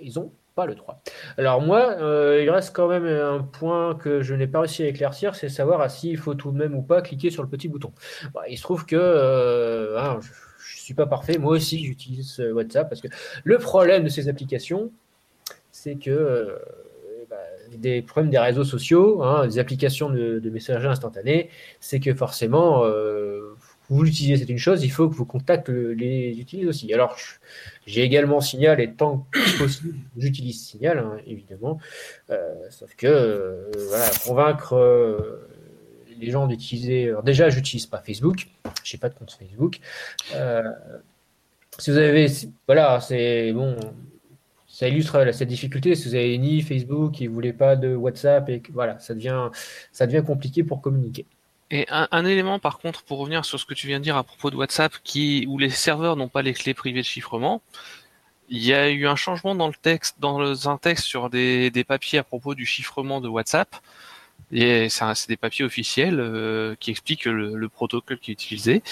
[0.00, 1.02] Ils n'ont pas le droit.
[1.36, 4.86] Alors moi, euh, il reste quand même un point que je n'ai pas réussi à
[4.86, 7.68] éclaircir, c'est savoir ah, s'il faut tout de même ou pas cliquer sur le petit
[7.68, 7.92] bouton.
[8.34, 10.20] Bah, il se trouve que hein,
[10.58, 13.08] je ne suis pas parfait, moi aussi j'utilise WhatsApp, parce que
[13.42, 14.90] le problème de ces applications,
[15.72, 16.58] c'est que
[17.78, 22.84] des problèmes des réseaux sociaux, hein, des applications de, de messagerie instantanée, c'est que forcément,
[22.84, 23.54] euh,
[23.88, 26.92] vous l'utilisez, c'est une chose, il faut que vos contacts le- les utilisent aussi.
[26.94, 27.16] Alors,
[27.86, 31.78] j'ai également Signal, et tant que possible, j'utilise Signal, hein, évidemment.
[32.30, 35.48] Euh, sauf que, euh, voilà, convaincre euh,
[36.20, 37.12] les gens d'utiliser.
[37.24, 38.46] déjà, j'utilise pas Facebook,
[38.84, 39.80] j'ai pas de compte Facebook.
[41.78, 42.26] Si vous avez,
[42.66, 43.76] voilà, c'est bon,
[44.72, 45.94] ça illustre cette difficulté.
[45.94, 49.50] Si vous avez ni Facebook et vous voulez pas de WhatsApp, et voilà, ça devient,
[49.92, 51.26] ça devient compliqué pour communiquer.
[51.70, 54.24] Et un, élément, par contre, pour revenir sur ce que tu viens de dire à
[54.24, 54.92] propos de WhatsApp,
[55.46, 57.62] où les serveurs n'ont pas les clés privées de chiffrement,
[58.48, 61.84] il y a eu un changement dans le texte, dans un texte sur des, des
[61.84, 63.76] papiers à propos du chiffrement de WhatsApp.
[64.52, 68.82] C'est des papiers officiels euh, qui expliquent le, le protocole qui est utilisé.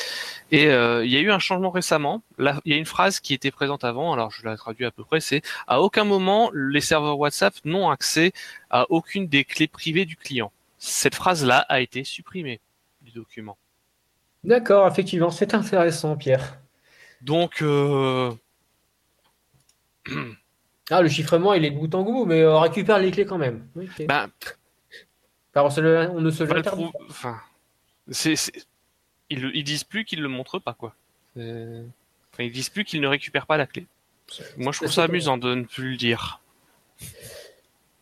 [0.50, 2.22] Et euh, il y a eu un changement récemment.
[2.38, 4.90] Là, il y a une phrase qui était présente avant, alors je la traduis à
[4.90, 8.32] peu près, c'est à aucun moment les serveurs WhatsApp n'ont accès
[8.70, 10.50] à aucune des clés privées du client.
[10.78, 12.60] Cette phrase-là a été supprimée
[13.02, 13.58] du document.
[14.42, 16.58] D'accord, effectivement, c'est intéressant, Pierre.
[17.20, 18.32] Donc, euh,
[20.92, 23.38] Ah, le chiffrement, il est de bout en bout, mais on récupère les clés quand
[23.38, 23.64] même.
[24.08, 24.26] Bah,
[25.54, 26.62] On, se le- on ne se le
[27.08, 27.40] enfin,
[28.10, 28.52] c'est-
[29.30, 30.94] ils, disent plus qu'ils le montrent pas, quoi.
[31.36, 33.86] Enfin, ils disent plus qu'ils ne récupèrent pas la clé.
[34.56, 36.40] Moi, je trouve ça amusant de ne plus le dire.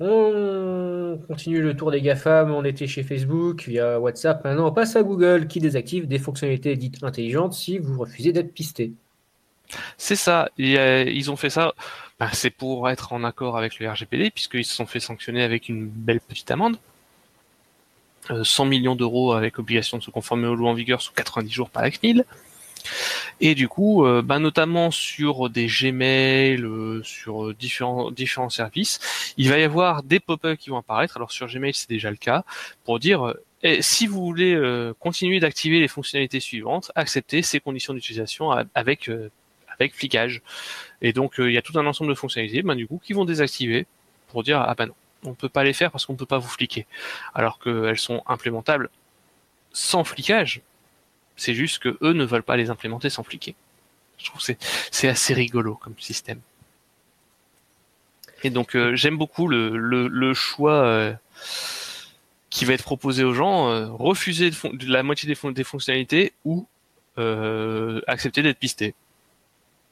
[0.01, 2.53] On continue le tour des GAFAM.
[2.53, 4.45] On était chez Facebook, via WhatsApp.
[4.45, 8.53] Maintenant, on passe à Google qui désactive des fonctionnalités dites intelligentes si vous refusez d'être
[8.55, 8.93] pisté.
[9.97, 10.51] C'est ça.
[10.61, 11.75] Euh, ils ont fait ça.
[12.19, 15.69] bah, c'est pour être en accord avec le RGPD, puisqu'ils se sont fait sanctionner avec
[15.69, 16.79] une belle petite amende.
[18.31, 21.51] Euh, 100 millions d'euros avec obligation de se conformer aux lois en vigueur sous 90
[21.51, 22.25] jours par la CNIL.
[23.41, 29.01] Et du coup, euh, bah, notamment sur des Gmail, euh, sur euh, différents, différents services,
[29.37, 31.17] il va y avoir des pop-up qui vont apparaître.
[31.17, 32.45] Alors sur Gmail, c'est déjà le cas,
[32.85, 37.59] pour dire euh, eh, si vous voulez euh, continuer d'activer les fonctionnalités suivantes, acceptez ces
[37.61, 39.31] conditions d'utilisation avec euh,
[39.69, 40.43] avec flicage.
[41.03, 43.13] Et donc euh, il y a tout un ensemble de fonctionnalités, ben, du coup, qui
[43.15, 43.87] vont désactiver
[44.29, 46.49] pour dire ah ben non, on peut pas les faire parce qu'on peut pas vous
[46.49, 46.87] fliquer,
[47.35, 48.89] alors qu'elles sont implémentables
[49.73, 50.61] sans flicage.
[51.37, 53.55] C'est juste que eux ne veulent pas les implémenter sans fliquer.
[54.19, 54.59] Je trouve que c'est
[54.91, 56.41] c'est assez rigolo comme système.
[58.45, 61.13] Et donc euh, j'aime beaucoup le, le, le choix euh,
[62.51, 65.51] qui va être proposé aux gens, euh, refuser de fon- de la moitié des, fon-
[65.51, 66.67] des fonctionnalités ou
[68.07, 68.95] accepter d'être pisté.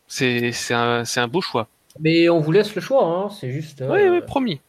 [0.07, 1.67] C'est c'est un, c'est un beau choix.
[1.99, 3.83] Mais on vous laisse le choix, hein, c'est juste.
[3.85, 4.61] Oui, oui, promis.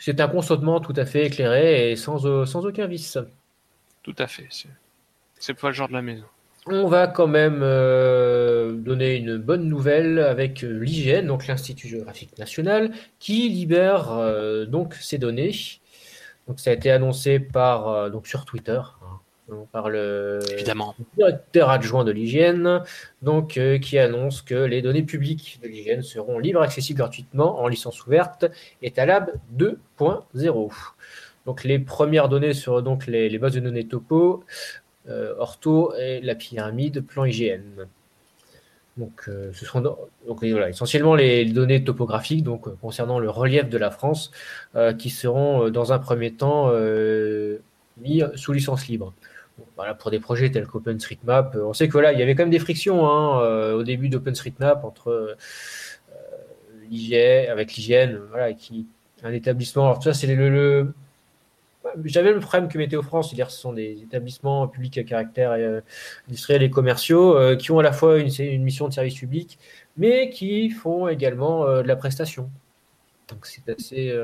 [0.00, 3.18] C'est un consentement tout à fait éclairé et sans, euh, sans aucun vice.
[4.02, 4.48] Tout à fait.
[5.38, 6.24] C'est pas le genre de la maison.
[6.66, 12.36] On va quand même euh, donner une bonne nouvelle avec euh, l'IGN, donc l'Institut géographique
[12.38, 15.54] national, qui libère euh, donc ces données.
[16.46, 18.80] Donc ça a été annoncé par donc sur Twitter,
[19.50, 20.94] hein, donc par le Évidemment.
[21.16, 22.82] directeur adjoint de l'IGN,
[23.22, 27.68] donc euh, qui annonce que les données publiques de l'IGN seront libres, accessibles gratuitement en
[27.68, 28.46] licence ouverte
[28.82, 30.70] et Talab 2.0.
[31.46, 34.44] Donc les premières données sur donc les, les bases de données topo,
[35.08, 37.86] euh, ortho et la pyramide plan IGN.
[38.96, 39.96] Donc, euh, ce seront donc,
[40.28, 44.30] voilà, essentiellement les données topographiques donc, euh, concernant le relief de la France
[44.76, 47.58] euh, qui seront euh, dans un premier temps euh,
[47.98, 49.14] mis sous licence libre.
[49.76, 52.42] Voilà, pour des projets tels qu'OpenStreetMap, euh, on sait que voilà, il y avait quand
[52.42, 55.34] même des frictions hein, euh, au début d'OpenStreetMap entre euh,
[56.90, 58.86] l'IGN, avec l'IGN, voilà, qui
[59.22, 59.84] un établissement.
[59.84, 60.94] Alors tout ça, c'est le, le-
[62.04, 65.52] j'avais le problème que Météo France, c'est-à-dire ce sont des établissements publics à caractère
[66.28, 69.58] industriel et commerciaux qui ont à la fois une, mission de service public,
[69.96, 72.50] mais qui font également de la prestation.
[73.28, 74.14] Donc c'est assez.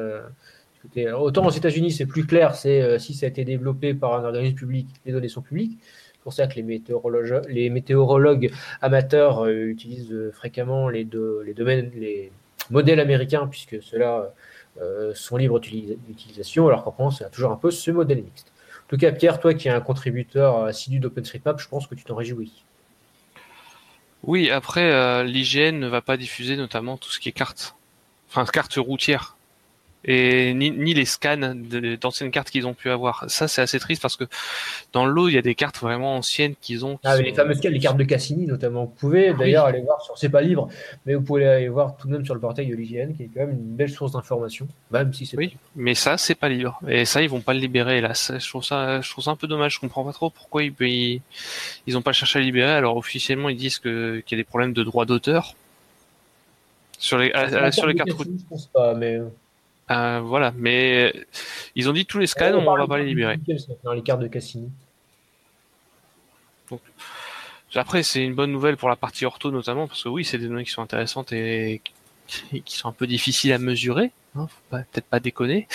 [1.19, 4.25] Autant aux États-Unis c'est plus clair, c'est euh, si ça a été développé par un
[4.25, 5.79] organisme public, les données sont publiques.
[6.13, 8.51] C'est pour ça que les météorologues,
[8.83, 11.07] amateurs euh, utilisent euh, fréquemment les,
[12.71, 14.33] modèles américains, puisque ceux-là
[15.15, 18.53] sont libres d'utilis- d'utilisation, alors qu'en France, a toujours un peu ce modèle mixte.
[18.85, 22.05] En tout cas, Pierre, toi qui es un contributeur assidu d'OpenStreetMap, je pense que tu
[22.05, 22.65] t'en réjouis.
[24.25, 27.77] Oui, après, l'IGN ne va pas diffuser notamment tout ce qui est carte,
[28.29, 29.36] enfin carte routière,
[30.07, 33.25] et ni, ni les scans d'anciennes cartes qu'ils ont pu avoir.
[33.29, 34.25] Ça, c'est assez triste parce que
[34.93, 36.95] dans le lot, il y a des cartes vraiment anciennes qu'ils ont.
[36.97, 38.85] qui Ah, sont- les fameuses cartes, les cartes de Cassini notamment.
[38.85, 40.69] Vous pouvez d'ailleurs aller voir sur, c'est pas libre,
[41.05, 43.31] mais vous pouvez aller voir tout de même sur le portail de l'IGN, qui est
[43.35, 46.79] quand même une belle source d'information, même si c'est Oui, mais ça, c'est pas libre.
[46.89, 48.33] Et ça, ils vont pas le libérer, hélas.
[48.39, 49.75] Je trouve ça, je trouve ça un peu dommage.
[49.75, 51.21] Je comprends pas trop pourquoi ils, ils,
[51.87, 52.71] ils ont pas cherché à libérer.
[52.73, 55.55] Alors, officiellement, ils disent que, qu'il y a des problèmes de droit d'auteur.
[56.99, 58.09] Sur les, à- à- sur les cartes.
[58.11, 59.19] Je pense pas, mais.
[59.91, 61.15] Euh, voilà, mais
[61.77, 63.39] ils ont dit tous les scans, on, parle va pas les libérer.
[63.85, 64.71] Dans les cartes de Cassini.
[67.75, 70.49] Après, c'est une bonne nouvelle pour la partie ortho notamment, parce que oui, c'est des
[70.49, 71.83] données qui sont intéressantes et
[72.27, 74.11] qui sont un peu difficiles à mesurer.
[74.35, 75.69] Hein, faut peut-être pas déconner.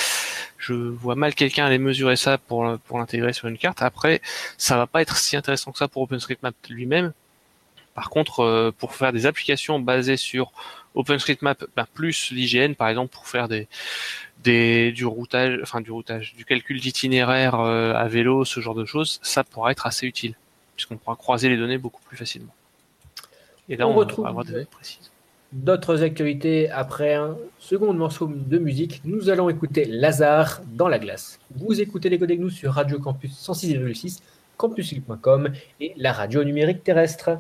[0.58, 3.82] Je vois mal quelqu'un aller mesurer ça pour, pour l'intégrer sur une carte.
[3.82, 4.22] Après,
[4.58, 7.14] ça va pas être si intéressant que ça pour OpenStreetMap lui-même.
[7.94, 10.52] Par contre, euh, pour faire des applications basées sur
[10.96, 13.68] OpenStreetMap ben, plus l'IGN, par exemple, pour faire des,
[14.44, 18.86] des du routage, enfin du routage, du calcul d'itinéraire euh, à vélo, ce genre de
[18.86, 20.36] choses, ça pourra être assez utile
[20.76, 22.54] puisqu'on pourra croiser les données beaucoup plus facilement.
[23.70, 25.12] Et là, On on, retrouve- va avoir des données précises.
[25.52, 31.40] D'autres actualités après un second morceau de musique, nous allons écouter Lazare dans la glace.
[31.56, 34.20] Vous écoutez les codes nous sur Radio Campus 106,6,
[34.58, 35.52] campuslibre.com
[35.82, 37.32] et la radio numérique terrestre.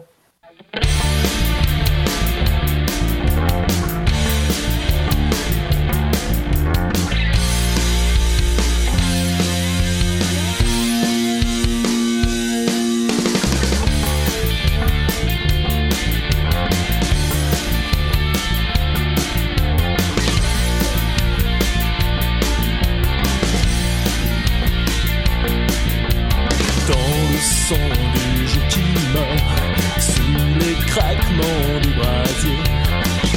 [30.91, 32.59] Craquements du brasier,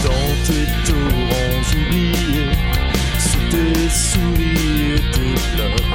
[0.06, 2.50] dans tes torrents oubliés,
[3.18, 5.92] sous tes sourires et tes pleurs,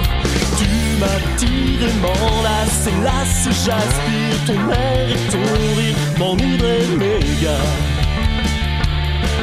[0.57, 0.69] tu
[0.99, 5.45] m'as tiré, m'enlacé, lasse, j'aspire ton air et ton
[5.77, 7.69] rire, m'enivrer mes gars.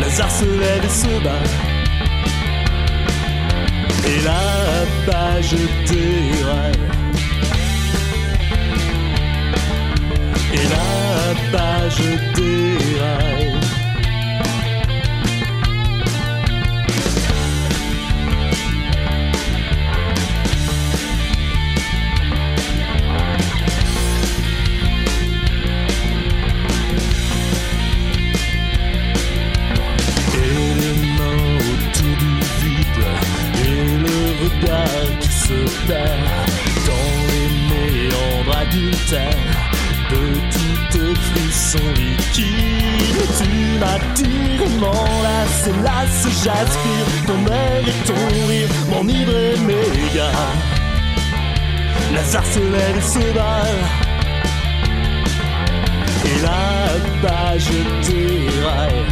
[0.00, 1.44] Lazare se lève et se bat.
[4.08, 5.56] Et là-bas je
[5.88, 6.86] déraille
[10.54, 10.68] Et
[11.36, 13.65] là-bas je déraille
[45.70, 50.54] m'enlace, lasse, j'aspire ton air et ton rire, m'enivre et m'égare.
[52.14, 53.66] Lazare se lève et se barre.
[56.24, 59.04] Et là-bas je déraille.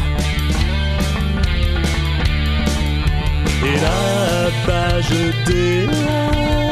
[3.66, 6.63] Et là-bas je déraille.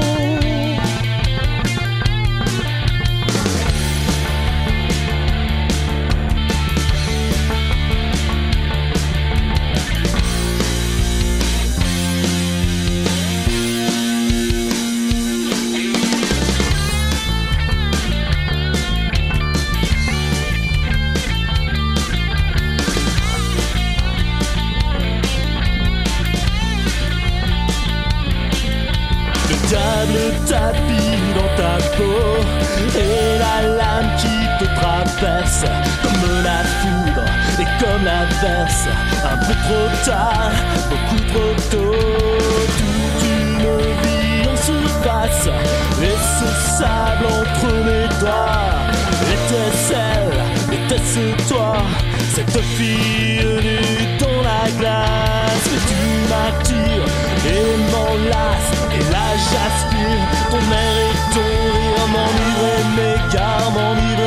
[30.47, 32.37] Tapis dans ta peau
[32.97, 35.65] Et la lame qui te traverse
[36.03, 37.25] Comme la foudre
[37.61, 38.89] et comme la verse
[39.25, 40.53] Un peu trop tard,
[40.91, 41.97] beaucoup trop tôt.
[42.79, 43.59] Toute une
[44.03, 45.49] vie en surface
[46.03, 48.73] Et ce sable entre mes doigts
[49.33, 51.77] Était-ce elle, était-ce toi
[52.53, 55.65] Cette fille nue dans la glace.
[55.73, 57.09] Mais tu m'attires
[57.47, 60.23] et m'enlace Et là j'aspire.
[60.51, 64.22] Ton air et ton rire M'enivre et m'égare, m'enivre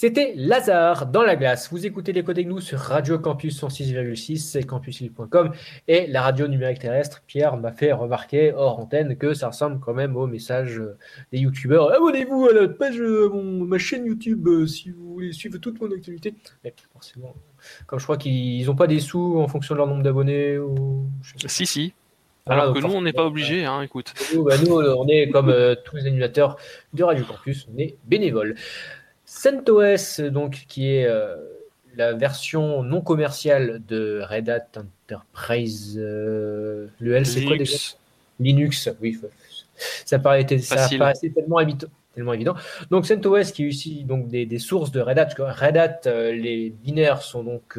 [0.00, 1.68] C'était Lazare dans la glace.
[1.70, 5.52] Vous écoutez les codes nous sur Radio Campus 106,6, c'est campusil.com
[5.88, 7.22] et la radio numérique terrestre.
[7.26, 10.96] Pierre m'a fait remarquer hors antenne que ça ressemble quand même au message euh,
[11.32, 11.92] des youtubeurs.
[11.92, 15.78] Abonnez-vous à la page, euh, mon- ma chaîne YouTube euh, si vous voulez suivre toute
[15.82, 16.32] mon activité.
[16.64, 17.34] Mais forcément,
[17.86, 21.04] comme je crois qu'ils n'ont pas des sous en fonction de leur nombre d'abonnés ou.
[21.46, 21.92] Si, si.
[22.46, 24.14] Alors que nous, on n'est pas obligé, hein, écoute.
[24.34, 26.56] nous, bah, nous, on est comme euh, tous les animateurs
[26.94, 28.54] de Radio Campus, on est bénévoles.
[29.32, 31.36] CentOS, donc, qui est euh,
[31.94, 35.96] la version non commerciale de Red Hat Enterprise.
[35.96, 37.78] euh, le L, c'est quoi déjà?
[38.40, 38.90] Linux.
[39.00, 39.18] Oui.
[40.04, 41.86] Ça paraissait, ça paraissait tellement évident.
[42.12, 42.56] Tellement évident.
[42.90, 45.28] Donc CentOS qui est ici donc des, des sources de Red Hat.
[45.38, 47.78] Red Hat, euh, les binaires sont donc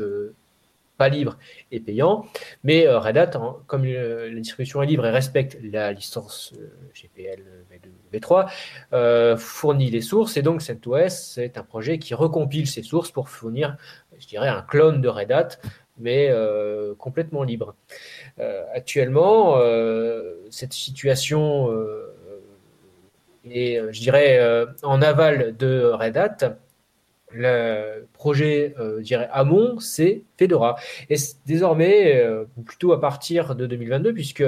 [0.97, 1.37] pas libres
[1.71, 2.27] et payants,
[2.63, 6.53] mais Red Hat, hein, comme la distribution est libre et respecte la licence
[6.93, 7.43] GPL
[8.11, 8.51] V2, V3,
[8.93, 13.29] euh, fournit les sources et donc CentOS c'est un projet qui recompile ces sources pour
[13.29, 13.77] fournir,
[14.17, 15.49] je dirais, un clone de Red Hat,
[15.97, 17.75] mais euh, complètement libre.
[18.39, 19.59] Euh, actuellement,
[20.49, 21.69] cette situation
[23.49, 26.57] est, je dirais, en aval de Red Hat.
[27.33, 30.75] Le projet, je dirais, Amon, c'est Fedora.
[31.09, 32.21] Et désormais,
[32.65, 34.43] plutôt à partir de 2022, puisque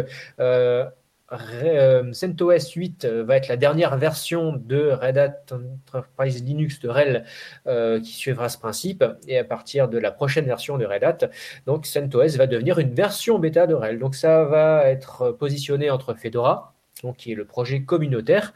[2.14, 7.26] CentOS 8 euh, va être la dernière version de Red Hat Enterprise Linux de RHEL
[7.68, 9.04] euh, qui suivra ce principe.
[9.28, 11.18] Et à partir de la prochaine version de Red Hat,
[11.66, 14.00] donc CentOS va devenir une version bêta de RHEL.
[14.00, 16.74] Donc ça va être positionné entre Fedora,
[17.18, 18.54] qui est le projet communautaire,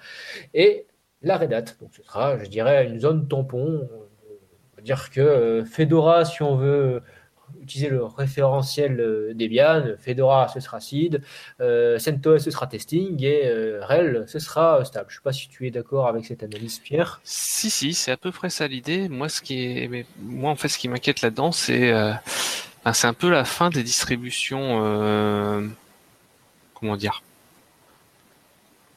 [0.54, 0.86] et
[1.22, 1.66] la Red Hat.
[1.82, 3.90] Donc ce sera, je dirais, une zone tampon.
[3.92, 7.02] On va dire que euh, Fedora, si on veut
[7.62, 11.22] utiliser le référentiel euh, Debian, Fedora ce sera SID,
[11.62, 15.08] euh, CentOS ce sera testing et euh, RHEL ce sera euh, stable.
[15.10, 17.20] Je ne sais pas si tu es d'accord avec cette analyse, Pierre.
[17.24, 19.10] Si, si, c'est à peu près ça l'idée.
[19.10, 22.14] Moi, ce qui mais moi, en fait, ce qui m'inquiète là-dedans, c'est, euh,
[22.86, 24.80] ben, c'est un peu la fin des distributions,
[26.74, 27.24] comment dire,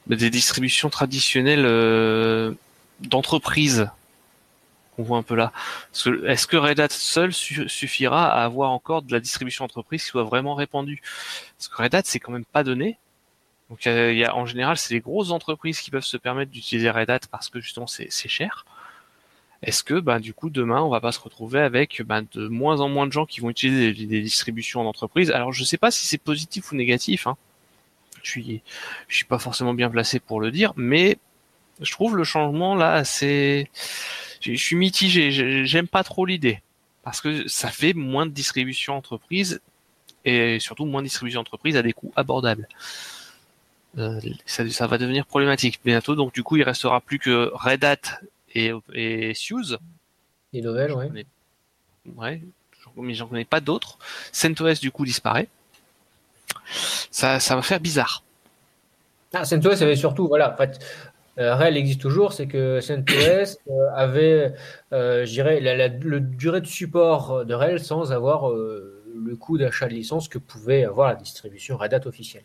[0.07, 2.57] des distributions traditionnelles
[3.01, 3.89] d'entreprise
[5.01, 5.53] qu'on voit un peu là.
[6.27, 10.09] Est-ce que Red Hat seul su- suffira à avoir encore de la distribution entreprise qui
[10.11, 11.01] soit vraiment répandue?
[11.57, 12.99] Parce que Red Hat, c'est quand même pas donné.
[13.71, 17.21] Donc, euh, en général, c'est les grosses entreprises qui peuvent se permettre d'utiliser Red Hat
[17.31, 18.67] parce que justement, c'est cher.
[19.63, 22.81] Est-ce que, ben, du coup, demain, on va pas se retrouver avec ben, de moins
[22.81, 25.91] en moins de gens qui vont utiliser des, des distributions d'entreprise Alors, je sais pas
[25.91, 27.27] si c'est positif ou négatif.
[27.27, 27.37] Hein.
[28.23, 28.63] Je suis,
[29.09, 31.19] suis pas forcément bien placé pour le dire, mais
[31.81, 33.71] je trouve le changement là assez.
[34.41, 35.31] Je suis mitigé.
[35.31, 36.61] j'ai- J'aime pas trop l'idée
[37.03, 39.61] parce que ça fait moins de distribution entreprise
[40.25, 42.69] et surtout moins de distribution entreprise à des coûts abordables.
[43.99, 46.15] Euh, ça, ça va devenir problématique bientôt.
[46.15, 48.21] Donc du coup, il restera plus que Red Hat
[48.55, 49.79] et, et Suze.
[50.53, 51.09] Les nouvelles, ouais.
[51.13, 51.27] Mais-
[52.17, 52.41] Ouais,
[52.83, 53.99] j'en- mais j'en connais pas d'autres.
[54.33, 55.49] CentOS du coup disparaît.
[57.11, 58.23] Ça, ça va faire bizarre.
[59.33, 60.85] Ah, CentOS avait surtout, voilà, en fait,
[61.39, 64.53] euh, RHEL existe toujours, c'est que CentOS euh, avait,
[64.93, 69.37] euh, je dirais, la, la- le durée de support de RHEL sans avoir euh, le
[69.37, 72.45] coût d'achat de licence que pouvait avoir la distribution Red Hat officielle.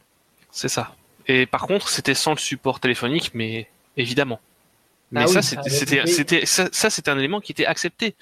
[0.52, 0.96] C'est ça.
[1.28, 3.68] Et par contre, c'était sans le support téléphonique, mais
[3.98, 4.40] évidemment.
[5.12, 7.52] Mais Ah ça, oui, c'était, avec c'était, les- c'était, ça, ça, c'était un élément qui
[7.52, 8.16] était accepté.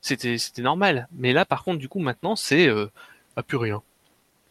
[0.00, 1.08] C'était, normal.
[1.12, 2.86] Mais là, par contre, du coup, maintenant, c'est euh,
[3.36, 3.82] ah, plus rien.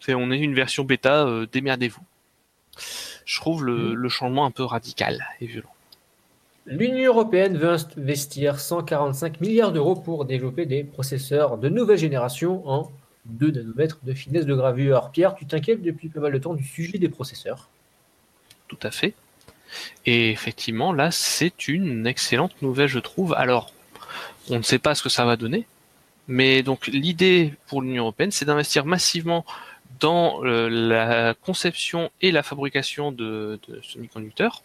[0.09, 2.01] On est une version bêta, démerdez-vous.
[3.29, 3.93] Je trouve le, Mm.
[3.93, 5.69] le changement un peu radical et violent.
[6.65, 12.89] L'Union européenne veut investir 145 milliards d'euros pour développer des processeurs de nouvelle génération en
[13.25, 15.11] 2 nanomètres de finesse de gravure.
[15.11, 17.69] Pierre, tu t'inquiètes depuis pas mal de temps du sujet des processeurs?
[18.67, 19.13] Tout à fait.
[20.07, 23.35] Et effectivement, là, c'est une excellente nouvelle, je trouve.
[23.35, 23.71] Alors,
[24.49, 25.67] on ne sait pas ce que ça va donner,
[26.27, 29.45] mais donc l'idée pour l'Union européenne, c'est d'investir massivement
[29.99, 34.63] dans euh, la conception et la fabrication de, semi-conducteurs.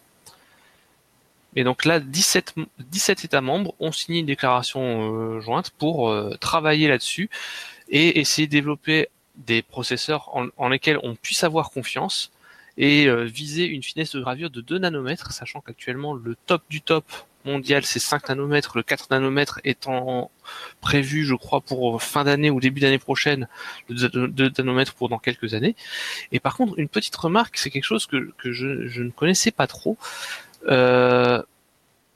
[1.55, 6.09] Et donc là, 17, m- 17 États membres ont signé une déclaration euh, jointe pour
[6.09, 7.29] euh, travailler là-dessus
[7.89, 12.31] et essayer de développer des processeurs en, lesquels on puisse avoir confiance
[12.77, 17.05] et viser une finesse de gravure de 2 nanomètres, sachant qu'actuellement le top du top
[17.45, 20.31] mondial c'est 5 nanomètres, le 4 nanomètres étant
[20.81, 23.47] prévu je crois pour fin d'année ou début d'année prochaine,
[23.89, 25.75] le 2 nanomètres pour dans quelques années.
[26.31, 29.51] Et par contre une petite remarque, c'est quelque chose que, que je, je ne connaissais
[29.51, 29.97] pas trop.
[30.67, 31.41] Euh,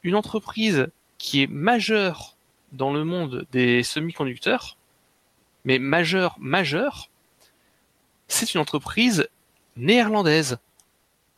[0.04, 2.36] une entreprise qui est majeure
[2.72, 4.78] dans le monde des semi-conducteurs,
[5.66, 7.10] mais majeure, majeure,
[8.28, 9.28] c'est une entreprise
[9.76, 10.58] néerlandaise.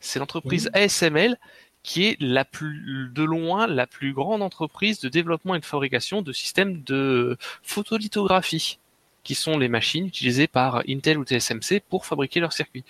[0.00, 1.38] C'est l'entreprise ASML
[1.82, 6.22] qui est la plus, de loin la plus grande entreprise de développement et de fabrication
[6.22, 8.78] de systèmes de photolithographie,
[9.24, 12.84] qui sont les machines utilisées par Intel ou TSMC pour fabriquer leurs circuits.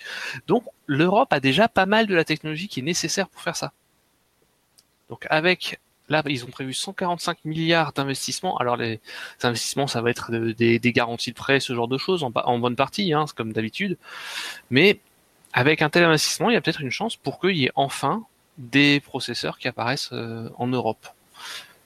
[0.47, 3.73] Donc l'Europe a déjà pas mal de la technologie qui est nécessaire pour faire ça.
[5.09, 5.79] Donc avec
[6.09, 8.57] Là, ils ont prévu 145 milliards d'investissements.
[8.57, 8.99] Alors, les
[9.41, 12.59] investissements, ça va être de- des, garanties de prêt, ce genre de choses, en, en
[12.59, 13.97] bonne partie, hein, comme d'habitude.
[14.69, 14.99] Mais
[15.53, 18.25] avec un tel investissement, il y a peut-être une chance pour qu'il y ait enfin
[18.57, 21.07] des processeurs qui apparaissent euh, en Europe.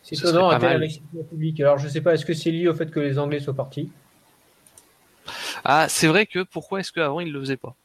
[0.03, 0.59] C'est étonnant un
[1.29, 1.59] public.
[1.59, 3.53] Alors, je ne sais pas, est-ce que c'est lié au fait que les Anglais soient
[3.53, 3.89] partis?
[5.65, 7.75] Ah, c'est vrai que pourquoi est-ce qu'avant ils le faisaient pas?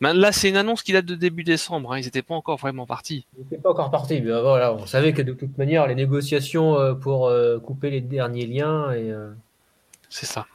[0.00, 1.92] Ben, Là, c'est une annonce qui date de début décembre.
[1.92, 3.26] hein, ils n'étaient pas encore vraiment partis.
[3.36, 4.20] Ils n'étaient pas encore partis.
[4.20, 8.00] Mais euh, voilà, on savait que de toute manière, les négociations euh, pour couper les
[8.00, 9.12] derniers liens et.
[10.08, 10.46] C'est ça.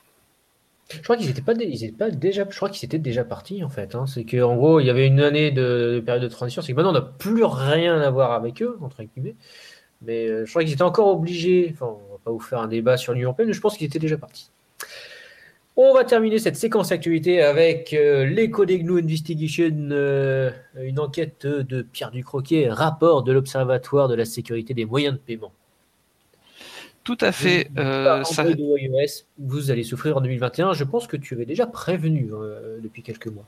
[0.91, 3.93] Je crois qu'ils étaient pas déjà, je crois qu'ils étaient déjà partis en fait.
[3.93, 4.05] hein.
[4.07, 6.61] C'est que en gros, il y avait une année de, de période de transition.
[6.61, 9.35] C'est que maintenant, on n'a plus rien à voir avec eux entre guillemets.
[10.01, 11.69] Mais euh, je crois qu'ils étaient encore obligés.
[11.73, 13.87] Enfin, on va pas vous faire un débat sur l'Union européenne, mais je pense qu'ils
[13.87, 14.49] étaient déjà partis.
[15.75, 21.81] On va terminer cette séquence actualité avec euh, l'Eco des Investigation, euh, une enquête de
[21.83, 25.53] Pierre Ducroquet, rapport de l'Observatoire de la sécurité des moyens de paiement.
[27.09, 27.67] Tout à fait.
[27.73, 30.73] Vous- euh, ça, iOS, vous allez souffrir en 2021.
[30.73, 33.45] Je pense que tu avais déjà prévenu euh, depuis quelques mois.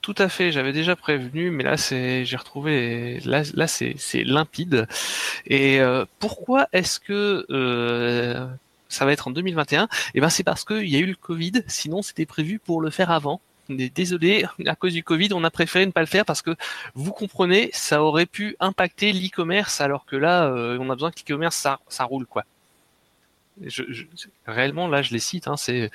[0.00, 4.86] Tout à fait, j'avais déjà prévenu, mais là c'est, j'ai retrouvé, là, là c'est, limpide.
[5.46, 7.44] Et euh, pourquoi est-ce que
[8.88, 11.64] ça va être en 2021 Eh ben c'est parce qu'il y a eu le Covid.
[11.66, 13.42] Sinon c'était prévu pour le faire avant.
[13.68, 16.56] Désolé, à cause du Covid, on a préféré ne pas le faire parce que
[16.94, 21.18] vous comprenez, ça aurait pu impacter l'e-commerce, alors que là, euh, on a besoin que
[21.18, 22.44] l'e-commerce ça, ça roule quoi.
[24.46, 25.48] Réellement, là, je les cite.
[25.48, 25.90] Hein, c'est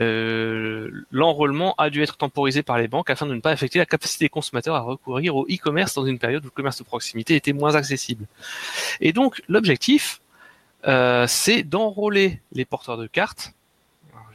[0.00, 3.86] euh, l'enrôlement a dû être temporisé par les banques afin de ne pas affecter la
[3.86, 7.36] capacité des consommateurs à recourir au e-commerce dans une période où le commerce de proximité
[7.36, 8.26] était moins accessible.
[9.00, 10.20] Et donc, l'objectif,
[10.86, 13.54] euh, c'est d'enrôler les porteurs de cartes.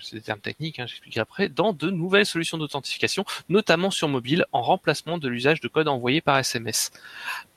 [0.01, 4.45] C'est des termes techniques, hein, j'expliquerai après, dans de nouvelles solutions d'authentification, notamment sur mobile,
[4.51, 6.91] en remplacement de l'usage de codes envoyés par SMS.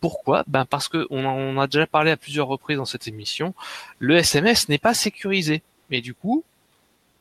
[0.01, 0.45] Pourquoi?
[0.47, 3.55] Ben parce que on en on a déjà parlé à plusieurs reprises dans cette émission.
[3.99, 6.45] Le SMS n'est pas sécurisé, mais du coup,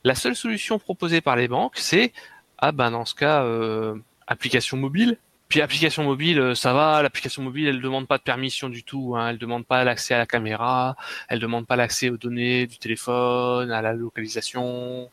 [0.03, 2.13] la seule solution proposée par les banques, c'est
[2.57, 3.95] ah ben dans ce cas, euh,
[4.27, 5.17] application mobile.
[5.51, 7.01] Puis application mobile, euh, ça va.
[7.03, 9.15] L'application mobile, elle demande pas de permission du tout.
[9.17, 10.95] Hein, elle demande pas l'accès à la caméra.
[11.27, 15.09] Elle demande pas l'accès aux données du téléphone, à la localisation,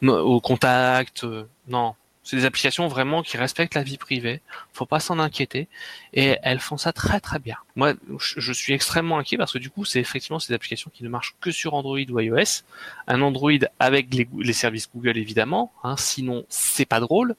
[0.00, 1.24] no- au contact.
[1.24, 4.40] euh, non, c'est des applications vraiment qui respectent la vie privée.
[4.72, 5.68] Faut pas s'en inquiéter.
[6.14, 7.56] Et elles font ça très très bien.
[7.76, 11.10] Moi, je suis extrêmement inquiet parce que du coup, c'est effectivement ces applications qui ne
[11.10, 12.62] marchent que sur Android ou iOS.
[13.08, 15.70] Un Android avec les, les services Google évidemment.
[15.84, 17.36] Hein, sinon, c'est pas drôle.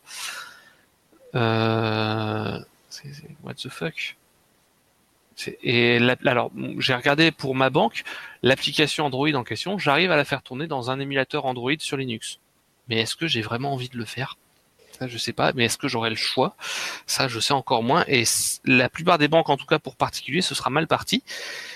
[1.38, 2.60] Euh,
[3.44, 4.16] what the fuck?
[5.62, 8.04] Et alors, j'ai regardé pour ma banque
[8.42, 9.78] l'application Android en question.
[9.78, 12.40] J'arrive à la faire tourner dans un émulateur Android sur Linux.
[12.90, 14.38] Mais est-ce que j'ai vraiment envie de le faire?
[14.98, 15.52] Ça, je sais pas.
[15.54, 16.56] Mais est-ce que j'aurai le choix?
[17.06, 18.04] Ça, je sais encore moins.
[18.08, 18.24] Et
[18.66, 21.22] la plupart des banques, en tout cas pour particuliers, ce sera mal parti.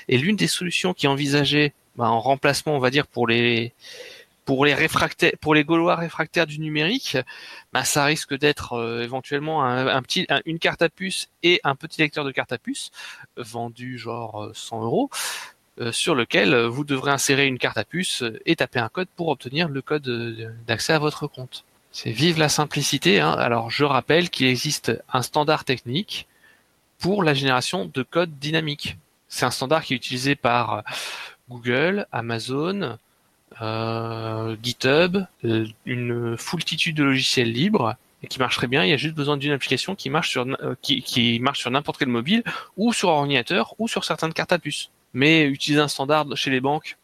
[0.08, 3.74] Et l'une des solutions qui est envisagée bah, en remplacement, on va dire, pour les
[4.52, 7.16] pour les réfractaires, Gaulois réfractaires du numérique,
[7.72, 9.64] bah, ça risque d'être euh, éventuellement
[10.46, 12.92] une carte à puce et un petit lecteur de carte à puce
[13.38, 15.10] vendu genre euh, 100 euros,
[15.80, 18.90] euh, sur lequel euh, vous devrez insérer une carte à puce euh, et taper un
[18.90, 21.64] code pour obtenir le code euh, d'accès à votre compte.
[21.94, 23.22] C'est vive la simplicité.
[23.22, 23.32] Hein.
[23.32, 26.28] Alors je rappelle qu'il existe un standard technique
[27.00, 28.98] pour la génération de code dynamique.
[29.30, 30.82] C'est un standard qui est utilisé par euh,
[31.48, 32.98] Google, Amazon,
[33.62, 38.84] euh, GitHub, euh, une foultitude de logiciels libres et qui marche très bien.
[38.84, 41.72] Il y a juste besoin d'une application qui marche sur euh, qui, qui marche sur
[41.72, 42.44] n'importe quel mobile
[42.78, 44.90] ou sur ordinateur ou sur certaines cartes à puce.
[45.14, 46.98] Mais utiliser un standard chez les banques,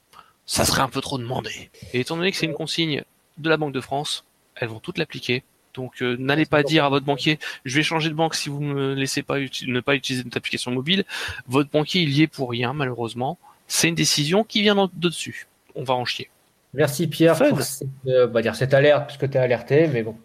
[0.45, 1.69] ça serait un peu trop demandé.
[1.93, 3.03] Et étant donné que c'est une consigne
[3.37, 4.25] de la Banque de France,
[4.55, 5.43] elles vont toutes l'appliquer.
[5.73, 8.61] Donc euh, n'allez pas dire à votre banquier je vais changer de banque si vous
[8.61, 11.05] me laissez pas ne pas utiliser notre application mobile.
[11.47, 13.37] Votre banquier il y est pour rien malheureusement.
[13.67, 15.47] C'est une décision qui vient de dessus.
[15.75, 16.29] On va en chier.
[16.73, 17.49] Merci Pierre Fun.
[17.49, 20.15] pour cette, euh, va dire cette alerte, puisque tu es alerté, mais bon,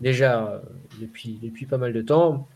[0.00, 0.58] déjà euh,
[1.00, 2.48] depuis, depuis pas mal de temps.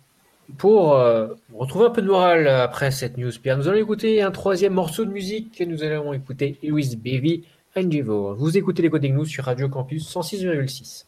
[0.59, 4.33] Pour euh, retrouver un peu de morale après cette news, Pierre, nous allons écouter un
[4.33, 7.45] troisième morceau de musique que nous allons écouter Iris Baby
[7.77, 8.35] and Jivo.
[8.35, 11.05] Vous écoutez les Coding News sur Radio Campus 106,6.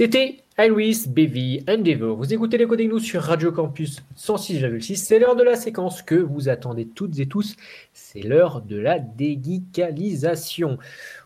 [0.00, 2.16] C'était Iris, Bevy, Endeavor.
[2.16, 4.96] Vous écoutez les Coding News sur Radio Campus 106,6.
[4.96, 7.54] C'est l'heure de la séquence que vous attendez toutes et tous.
[7.92, 10.78] C'est l'heure de la déguicalisation.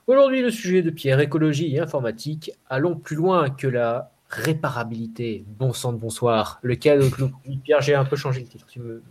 [0.08, 2.50] Aujourd'hui, le sujet de Pierre, écologie et informatique.
[2.68, 5.44] Allons plus loin que la réparabilité.
[5.46, 6.58] Bon sang de bonsoir.
[6.62, 7.30] Le cas de Clou.
[7.62, 8.66] Pierre, j'ai un peu changé le titre.
[8.66, 9.04] Tu me...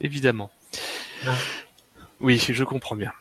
[0.00, 0.50] Évidemment.
[1.26, 1.34] Ah.
[2.20, 3.12] Oui, je comprends bien.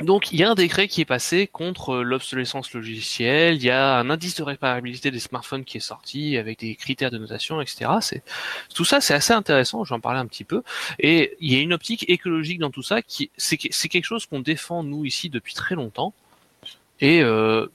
[0.00, 3.56] Donc, il y a un décret qui est passé contre euh, l'obsolescence logicielle.
[3.56, 7.10] Il y a un indice de réparabilité des smartphones qui est sorti avec des critères
[7.10, 7.90] de notation, etc.
[8.00, 8.22] C'est
[8.74, 9.84] tout ça, c'est assez intéressant.
[9.84, 10.62] J'en parlais un petit peu.
[10.98, 14.26] Et il y a une optique écologique dans tout ça qui c'est c'est quelque chose
[14.26, 16.14] qu'on défend nous ici depuis très longtemps.
[17.00, 17.66] Et euh,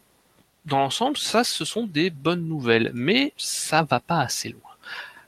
[0.65, 4.64] dans l'ensemble, ça, ce sont des bonnes nouvelles, mais ça va pas assez loin.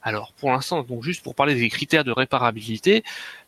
[0.08, 3.04] Alors, pour l'instant, donc juste pour parler des critères de réparabilité,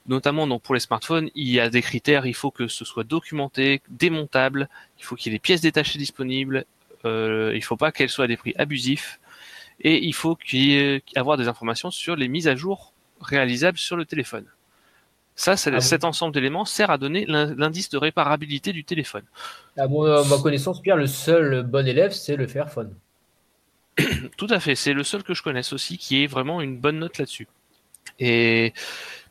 [0.07, 3.03] notamment donc pour les smartphones, il y a des critères, il faut que ce soit
[3.03, 6.67] documenté, démontable, il faut qu'il y ait des pièces détachées disponibles,
[7.07, 9.21] euh, il faut pas qu'elles soient à des prix abusifs,
[9.81, 12.93] et il faut qu'il y ait avoir des informations sur les mises à jour
[13.23, 14.45] réalisables sur le téléphone.
[15.37, 19.25] Ça, c'est- Ah cet ensemble d'éléments sert à donner l'in- l'indice de réparabilité du téléphone.
[19.79, 22.95] À mon- à ma connaissance, Pierre, le seul bon élève, c'est le Fairphone.
[24.37, 26.99] Tout à fait, c'est le seul que je connaisse aussi qui ait vraiment une bonne
[26.99, 27.49] note là-dessus.
[28.19, 28.73] Et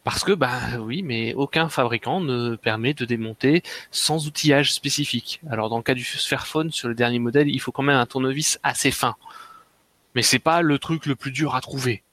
[0.04, 5.42] parce que bah oui, mais aucun fabricant ne permet de démonter sans outillage spécifique.
[5.50, 8.06] Alors dans le cas du Fairphone sur le dernier modèle, il faut quand même un
[8.06, 9.16] tournevis assez fin.
[10.16, 12.04] Mais c'est pas le truc le plus dur à trouver.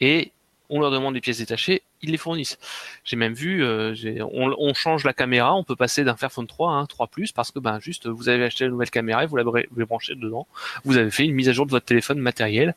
[0.00, 0.32] Et
[0.70, 2.58] on leur demande des pièces détachées, ils les fournissent.
[3.04, 3.94] J'ai même vu, euh,
[4.32, 7.50] on, change la caméra, on peut passer d'un Fairphone 3 à un 3 Plus parce
[7.50, 10.46] que ben juste vous avez acheté la nouvelle caméra et vous la branchez dedans
[10.84, 12.74] vous avez fait une mise à jour de votre téléphone matériel.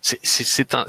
[0.00, 0.86] C'est- un-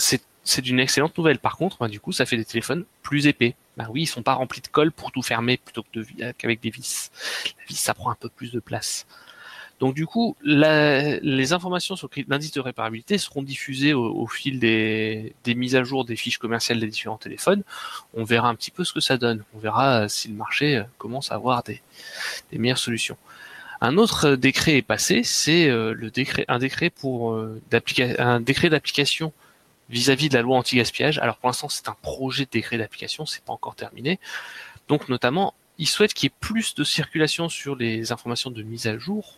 [0.62, 1.40] d'une excellente nouvelle.
[1.40, 3.56] Par contre, ben, du coup, ça fait des téléphones plus épais.
[3.76, 5.84] Ben oui, ils sont pas remplis de colle pour tout fermer plutôt
[6.38, 7.12] qu'avec des vis.
[7.60, 9.06] La vis, ça prend un peu plus de place.
[9.80, 15.76] Donc du coup, les informations sur l'indice de réparabilité seront diffusées au, fil des, mises
[15.76, 17.64] à jour des fiches commerciales des différents téléphones.
[18.16, 19.44] On verra un petit peu ce que ça donne.
[19.54, 21.82] On verra euh, si le marché euh, commence à avoir des,
[22.52, 23.18] meilleures solutions.
[23.80, 26.92] Un autre euh, décret est passé, c'est le décret, un décret
[28.70, 29.32] d'application
[29.90, 31.20] vis-à-vis de la loi anti-gaspillage.
[31.20, 34.20] Alors pour l'instant, c'est un projet de décret d'application, c'est pas encore terminé.
[34.88, 38.88] Donc notamment, il souhaite qu'il y ait plus de circulation sur les informations de mise
[38.88, 39.38] à jour.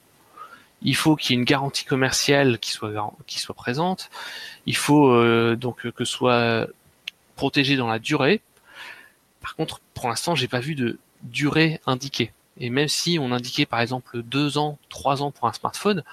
[0.82, 4.10] Il faut qu'il y ait une garantie commerciale qui soit présente.
[4.66, 6.68] Il faut euh, donc que ce soit
[7.36, 8.42] protégé dans la durée.
[9.42, 12.32] Par contre, pour l'instant, j'ai pas vu de durée indiquée.
[12.60, 16.04] Et même si on indiquait par exemple deux ans, trois ans pour un smartphone,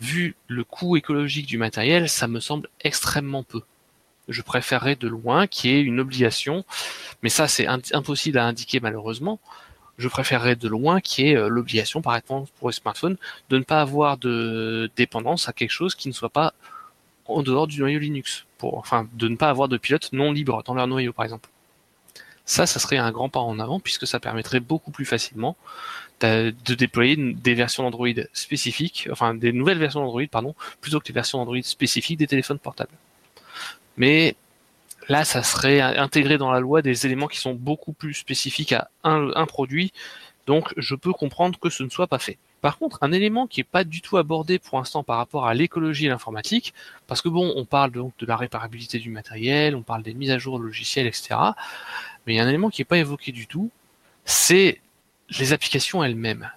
[0.00, 3.62] vu le coût écologique du matériel, ça me semble extrêmement peu.
[4.28, 6.64] Je préférerais de loin qu'il y ait une obligation,
[7.22, 9.38] mais ça c'est impossible à indiquer malheureusement.
[9.98, 13.16] Je préférerais de loin qu'il y ait euh, l'obligation, par exemple pour les smartphones,
[13.50, 16.54] de ne pas avoir de dépendance à quelque chose qui ne soit pas
[17.26, 18.46] en dehors du noyau Linux.
[18.58, 21.48] Pour, enfin, de ne pas avoir de pilotes non libres dans leur noyau, par exemple.
[22.44, 25.56] Ça, ça serait un grand pas en avant puisque ça permettrait beaucoup plus facilement
[26.20, 31.06] de, de déployer des versions d'Android spécifiques, enfin des nouvelles versions d'Android, pardon, plutôt que
[31.06, 32.96] des versions d'Android spécifiques des téléphones portables.
[33.98, 34.34] Mais
[35.08, 38.88] là, ça serait intégré dans la loi des éléments qui sont beaucoup plus spécifiques à
[39.04, 39.92] un, produit,
[40.46, 42.38] donc je peux comprendre que ce ne soit pas fait.
[42.60, 45.54] Par contre, un élément qui est pas du tout abordé pour l'instant par rapport à
[45.54, 46.74] l'écologie et l'informatique,
[47.06, 50.30] parce que bon, on parle donc de la réparabilité du matériel, on parle des mises
[50.30, 51.36] à jour logicielles, etc.
[52.26, 53.70] Mais il y a un élément qui n'est pas évoqué du tout,
[54.24, 54.80] c'est
[55.38, 56.50] les applications elles-mêmes.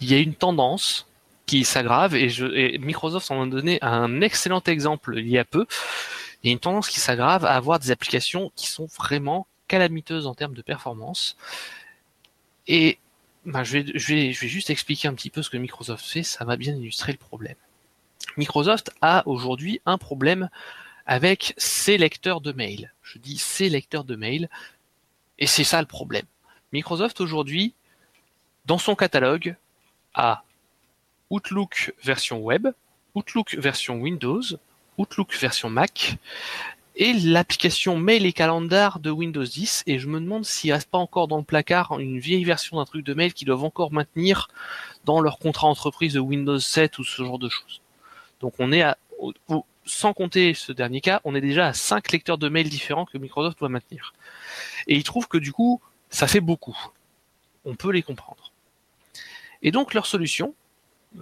[0.00, 1.06] Il y a une tendance
[1.46, 5.66] qui s'aggrave et, et Microsoft en a donné un excellent exemple il y a peu.
[6.44, 10.26] Il y a une tendance qui s'aggrave à avoir des applications qui sont vraiment calamiteuses
[10.26, 11.38] en termes de performance.
[12.66, 12.98] Et
[13.46, 16.44] ben, je, vais, je, vais, juste expliquer un petit peu ce que Microsoft fait, ça
[16.44, 17.56] va bien illustrer le problème.
[18.36, 20.50] Microsoft a aujourd'hui un problème
[21.06, 22.92] avec ses lecteurs de mail.
[23.02, 24.50] Je dis ses lecteurs de mail,
[25.38, 26.26] et c'est ça le problème.
[26.72, 27.72] Microsoft aujourd'hui,
[28.66, 29.56] dans son catalogue,
[30.12, 30.44] a
[31.30, 32.68] Outlook version web,
[33.14, 34.42] Outlook version Windows,
[34.98, 36.18] Outlook version Mac,
[36.96, 39.84] et l'application Mail et Calendar de Windows 10.
[39.86, 42.84] Et je me demande s'il reste pas encore dans le placard une vieille version d'un
[42.84, 44.48] truc de mail qu'ils doivent encore maintenir
[45.04, 47.80] dans leur contrat entreprise de Windows 7 ou ce genre de choses.
[48.40, 48.96] Donc on est à,
[49.86, 53.18] sans compter ce dernier cas, on est déjà à 5 lecteurs de mail différents que
[53.18, 54.14] Microsoft doit maintenir.
[54.86, 55.80] Et ils trouvent que du coup,
[56.10, 56.76] ça fait beaucoup.
[57.64, 58.52] On peut les comprendre.
[59.62, 60.54] Et donc leur solution,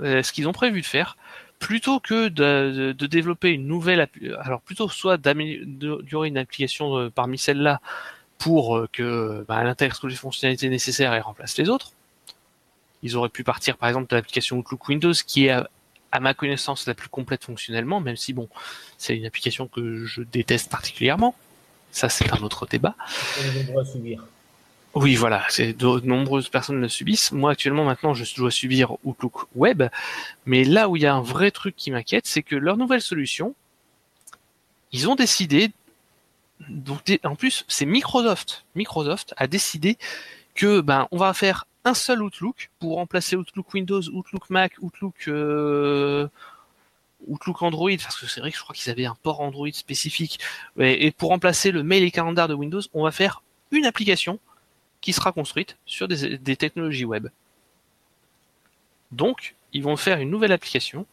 [0.00, 1.16] euh, ce qu'ils ont prévu de faire,
[1.62, 4.08] plutôt que de, développer une nouvelle,
[4.40, 7.80] alors plutôt soit d'améliorer une application euh, parmi celles-là
[8.36, 11.92] pour euh, que bah, elle intègre toutes les fonctionnalités nécessaires et remplace les autres.
[13.04, 16.86] Ils auraient pu partir par exemple de l'application Outlook Windows qui est à ma connaissance,
[16.88, 18.48] la plus complète fonctionnellement, même si bon,
[18.98, 21.36] c'est une application que je déteste particulièrement.
[21.92, 22.96] Ça, c'est un autre débat
[23.38, 24.24] est nombreux à subir.
[24.94, 27.32] Oui, voilà, c'est de nombreuses personnes le subissent.
[27.32, 29.84] Moi, actuellement, maintenant, je dois subir Outlook Web.
[30.44, 33.00] Mais là où il y a un vrai truc qui m'inquiète, c'est que leur nouvelle
[33.00, 33.54] solution,
[34.92, 35.70] ils ont décidé,
[36.68, 38.66] donc, en plus, c'est Microsoft.
[38.74, 39.96] Microsoft a décidé
[40.54, 45.14] que, ben, on va faire un seul Outlook pour remplacer Outlook Windows, Outlook Mac, Outlook,
[45.28, 46.28] euh,
[47.28, 50.38] Outlook Android, parce que c'est vrai que je crois qu'ils avaient un port Android spécifique.
[50.78, 54.38] Et, et pour remplacer le mail et calendar de Windows, on va faire une application
[55.02, 57.28] qui sera construite sur des, technologies web.
[59.10, 61.06] Donc, ils vont faire une nouvelle application,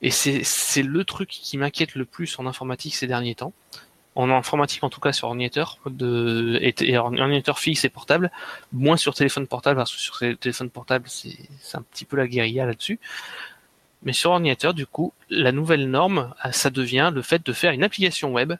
[0.00, 3.52] et c'est le truc qui m'inquiète le plus en informatique ces derniers temps.
[4.14, 8.30] En informatique, en tout cas sur ordinateur, de, et, et ordinateur fixe et portable,
[8.72, 11.36] moins sur téléphone portable, parce que sur ces téléphones portables, c'est
[11.74, 13.00] un petit peu la guérilla là-dessus.
[14.04, 17.72] Mais sur ordinateur, du coup, la nouvelle norme, ah, ça devient le fait de faire
[17.72, 18.52] une application web.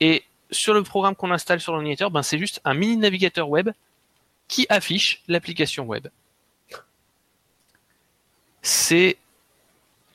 [0.00, 3.70] Et sur le programme qu'on installe sur l'ordinateur, ben, c'est juste un mini navigateur web
[4.48, 6.08] qui affiche l'application web.
[8.62, 9.16] C'est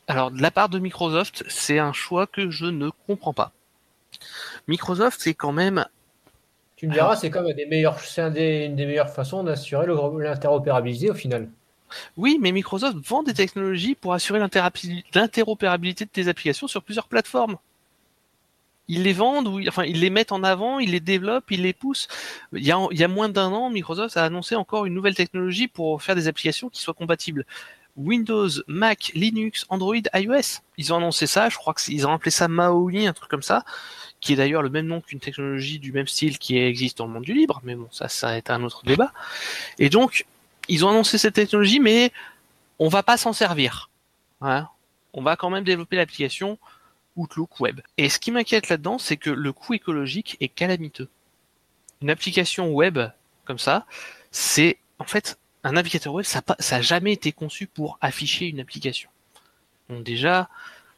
[0.07, 3.51] alors de la part de Microsoft, c'est un choix que je ne comprends pas.
[4.67, 5.85] Microsoft, c'est quand même
[6.75, 9.43] Tu me diras, c'est quand même des meilleures, c'est un des- une des meilleures façons
[9.43, 11.49] d'assurer l'interopérabilité au final.
[12.17, 17.57] oui, mais Microsoft vend des technologies pour assurer l'interopérabilité de tes applications sur plusieurs plateformes.
[18.91, 21.71] Ils les vendent, ou enfin ils les mettent en avant, ils les développent, ils les
[21.71, 22.09] poussent.
[22.51, 26.13] Il y a, moins d'un an, Microsoft a annoncé encore une nouvelle technologie pour faire
[26.13, 27.45] des applications qui soient compatibles.
[27.95, 30.59] Windows, Mac, Linux, Android, iOS.
[30.77, 33.63] Ils ont annoncé ça, je crois qu'ils ont appelé ça Maui, un truc comme ça,
[34.19, 37.13] qui est d'ailleurs le même nom qu'une technologie du même style qui existe dans le
[37.13, 39.13] monde du libre, mais bon, ça, ça est un autre débat.
[39.79, 40.25] Et donc,
[40.67, 42.11] ils ont annoncé cette technologie, mais
[42.77, 43.89] on va pas s'en servir.
[44.41, 44.67] Hein.
[45.13, 46.59] On va quand même développer l'application
[47.15, 47.81] Outlook Web.
[47.97, 51.09] Et ce qui m'inquiète là-dedans, c'est que le coût écologique est calamiteux.
[52.01, 52.99] Une application web
[53.45, 53.85] comme ça,
[54.31, 56.41] c'est en fait un navigateur web, ça
[56.71, 59.09] n'a jamais été conçu pour afficher une application.
[59.89, 60.49] Donc déjà,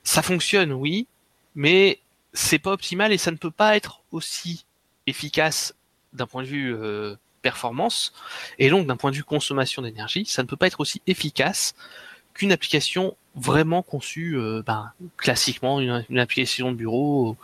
[0.04, 1.08] ça fonctionne, oui,
[1.56, 2.00] mais
[2.34, 4.66] c'est pas optimal et ça ne peut pas être aussi
[5.08, 5.76] efficace
[6.14, 8.14] d'un point de vue euh, performance
[8.60, 11.76] et donc d'un point de vue consommation d'énergie, ça ne peut pas être aussi efficace
[12.34, 17.36] qu'une application vraiment conçue euh, ben, classiquement, une, une application de bureau,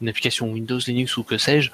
[0.00, 1.70] une application Windows, Linux ou que sais-je.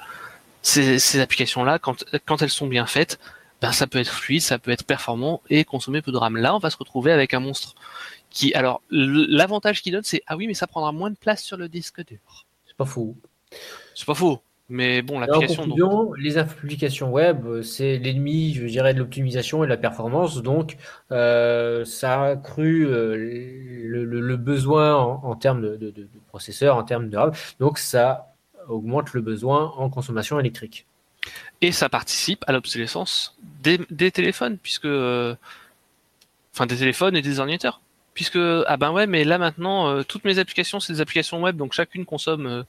[0.61, 3.19] Ces, ces applications-là, quand, quand elles sont bien faites,
[3.61, 6.37] ben, ça peut être fluide, ça peut être performant et consommer peu de RAM.
[6.37, 7.75] Là, on va se retrouver avec un monstre
[8.29, 11.57] qui, alors, l'avantage qu'il donne, c'est ah oui, mais ça prendra moins de place sur
[11.57, 12.45] le disque dur.
[12.65, 13.15] C'est pas fou.
[13.95, 15.67] C'est pas faux, mais bon, l'application.
[15.67, 20.41] donc- les applications web, euh, c'est l'ennemi, je dirais, de l'optimisation et de la performance.
[20.41, 20.77] Donc,
[21.11, 26.01] euh, ça a accru euh, le, le- le besoin en, en termes de, de, de-
[26.03, 27.31] de processeurs, en termes de RAM.
[27.59, 28.33] Donc, ça
[28.67, 30.85] augmente le besoin en consommation électrique.
[31.61, 35.35] et ça participe à l'obsolescence des, des téléphones, puisque, euh,
[36.53, 37.81] enfin, des téléphones et des ordinateurs.
[38.13, 38.37] Puisque,
[38.67, 41.71] ah ben ouais, mais là maintenant, euh, toutes mes applications, c'est des applications web, donc
[41.71, 42.63] chacune consomme euh,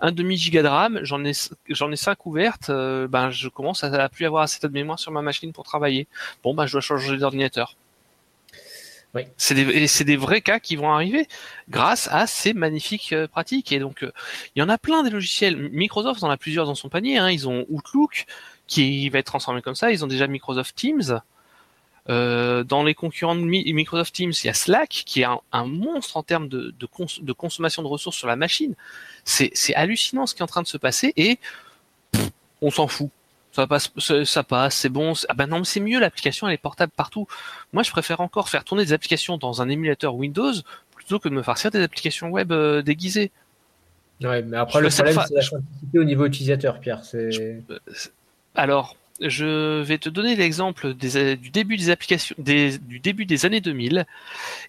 [0.00, 1.00] un demi giga de RAM.
[1.02, 1.32] J'en ai,
[1.68, 2.70] j'en ai cinq ouvertes.
[2.70, 5.64] euh, ben, je commence à, à plus avoir assez de mémoire sur ma machine pour
[5.64, 6.08] travailler.
[6.42, 7.76] Bon, ben, je dois changer d'ordinateur.
[9.14, 9.24] Oui.
[9.36, 11.28] C'est des, et c'est des vrais cas qui vont arriver
[11.68, 13.72] grâce à ces magnifiques pratiques.
[13.72, 15.56] Et donc, il y en a plein des logiciels.
[15.56, 17.18] Microsoft en a plusieurs dans son panier.
[17.18, 17.30] Hein.
[17.30, 18.24] Ils ont Outlook
[18.66, 19.90] qui va être transformé comme ça.
[19.90, 21.20] Ils ont déjà Microsoft Teams.
[22.08, 25.40] Euh, dans les concurrents de Mi- Microsoft Teams, il y a Slack qui est un,
[25.50, 28.74] un monstre en termes de, de, cons- de consommation de ressources sur la machine.
[29.24, 31.38] C'est hallucinant ce qui est en train de se passer et
[32.12, 32.30] pff,
[32.62, 33.10] on s'en fout.
[33.50, 35.14] Ça passe, ça, ça passe, c'est bon.
[35.28, 37.26] Ah ben non, mais c'est mieux, l'application elle est portable partout.
[37.72, 40.52] Moi, je préfère encore faire tourner des applications dans un émulateur Windows
[40.94, 43.32] plutôt que de me farcir des applications web euh, déguisées.
[44.22, 47.04] Ouais, mais après, Je le problème, c'est la simplicité au niveau utilisateur, Pierre.
[47.04, 47.62] C'est...
[48.54, 51.50] Alors, je vais te donner l'exemple des- du
[53.00, 54.06] début des années 2000.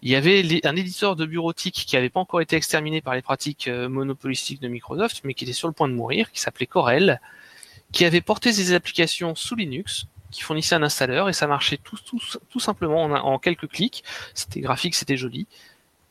[0.01, 3.21] Il y avait un éditeur de bureautique qui n'avait pas encore été exterminé par les
[3.21, 6.65] pratiques euh, monopolistiques de Microsoft, mais qui était sur le point de mourir, qui s'appelait
[6.65, 7.19] Corel,
[7.91, 12.59] qui avait porté ses applications sous Linux, qui fournissait un installeur et ça marchait tout,
[12.59, 14.03] simplement en quelques clics.
[14.33, 15.47] C'était graphique, c'était joli.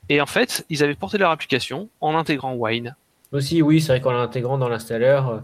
[0.09, 2.97] Et en fait, ils avaient porté leur application en intégrant Wine.
[3.33, 5.39] Aussi, oui, c'est vrai qu'en l'intégrant dans l'installeur, euh,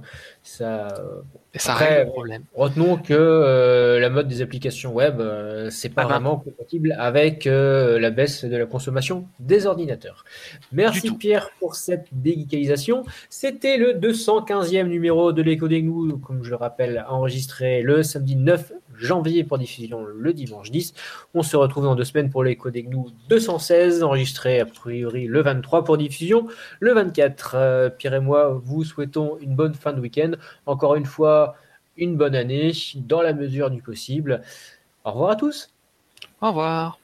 [0.44, 0.88] ça.
[0.98, 1.20] euh,
[1.52, 2.44] Et ça Après, règle le problème.
[2.54, 6.10] Retenons que euh, la mode des applications web, euh, c'est pas Ah ben.
[6.14, 10.24] vraiment compatible avec euh, la baisse de la consommation des ordinateurs.
[10.70, 11.10] Merci.
[11.12, 13.04] Pierre pour cette déguicalisation.
[13.28, 18.36] C'était le 215e numéro de l'écho des gnous, comme je le rappelle, enregistré le samedi
[18.36, 18.72] 9
[19.02, 20.94] janvier pour diffusion le dimanche 10.
[21.34, 25.42] On se retrouve dans deux semaines pour l'écho des gnous 216, enregistré a priori le
[25.42, 26.46] 23 pour diffusion
[26.80, 27.54] le 24.
[27.54, 30.32] Euh, Pierre et moi vous souhaitons une bonne fin de week-end.
[30.66, 31.56] Encore une fois,
[31.96, 34.42] une bonne année dans la mesure du possible.
[35.04, 35.70] Au revoir à tous.
[36.40, 37.01] Au revoir.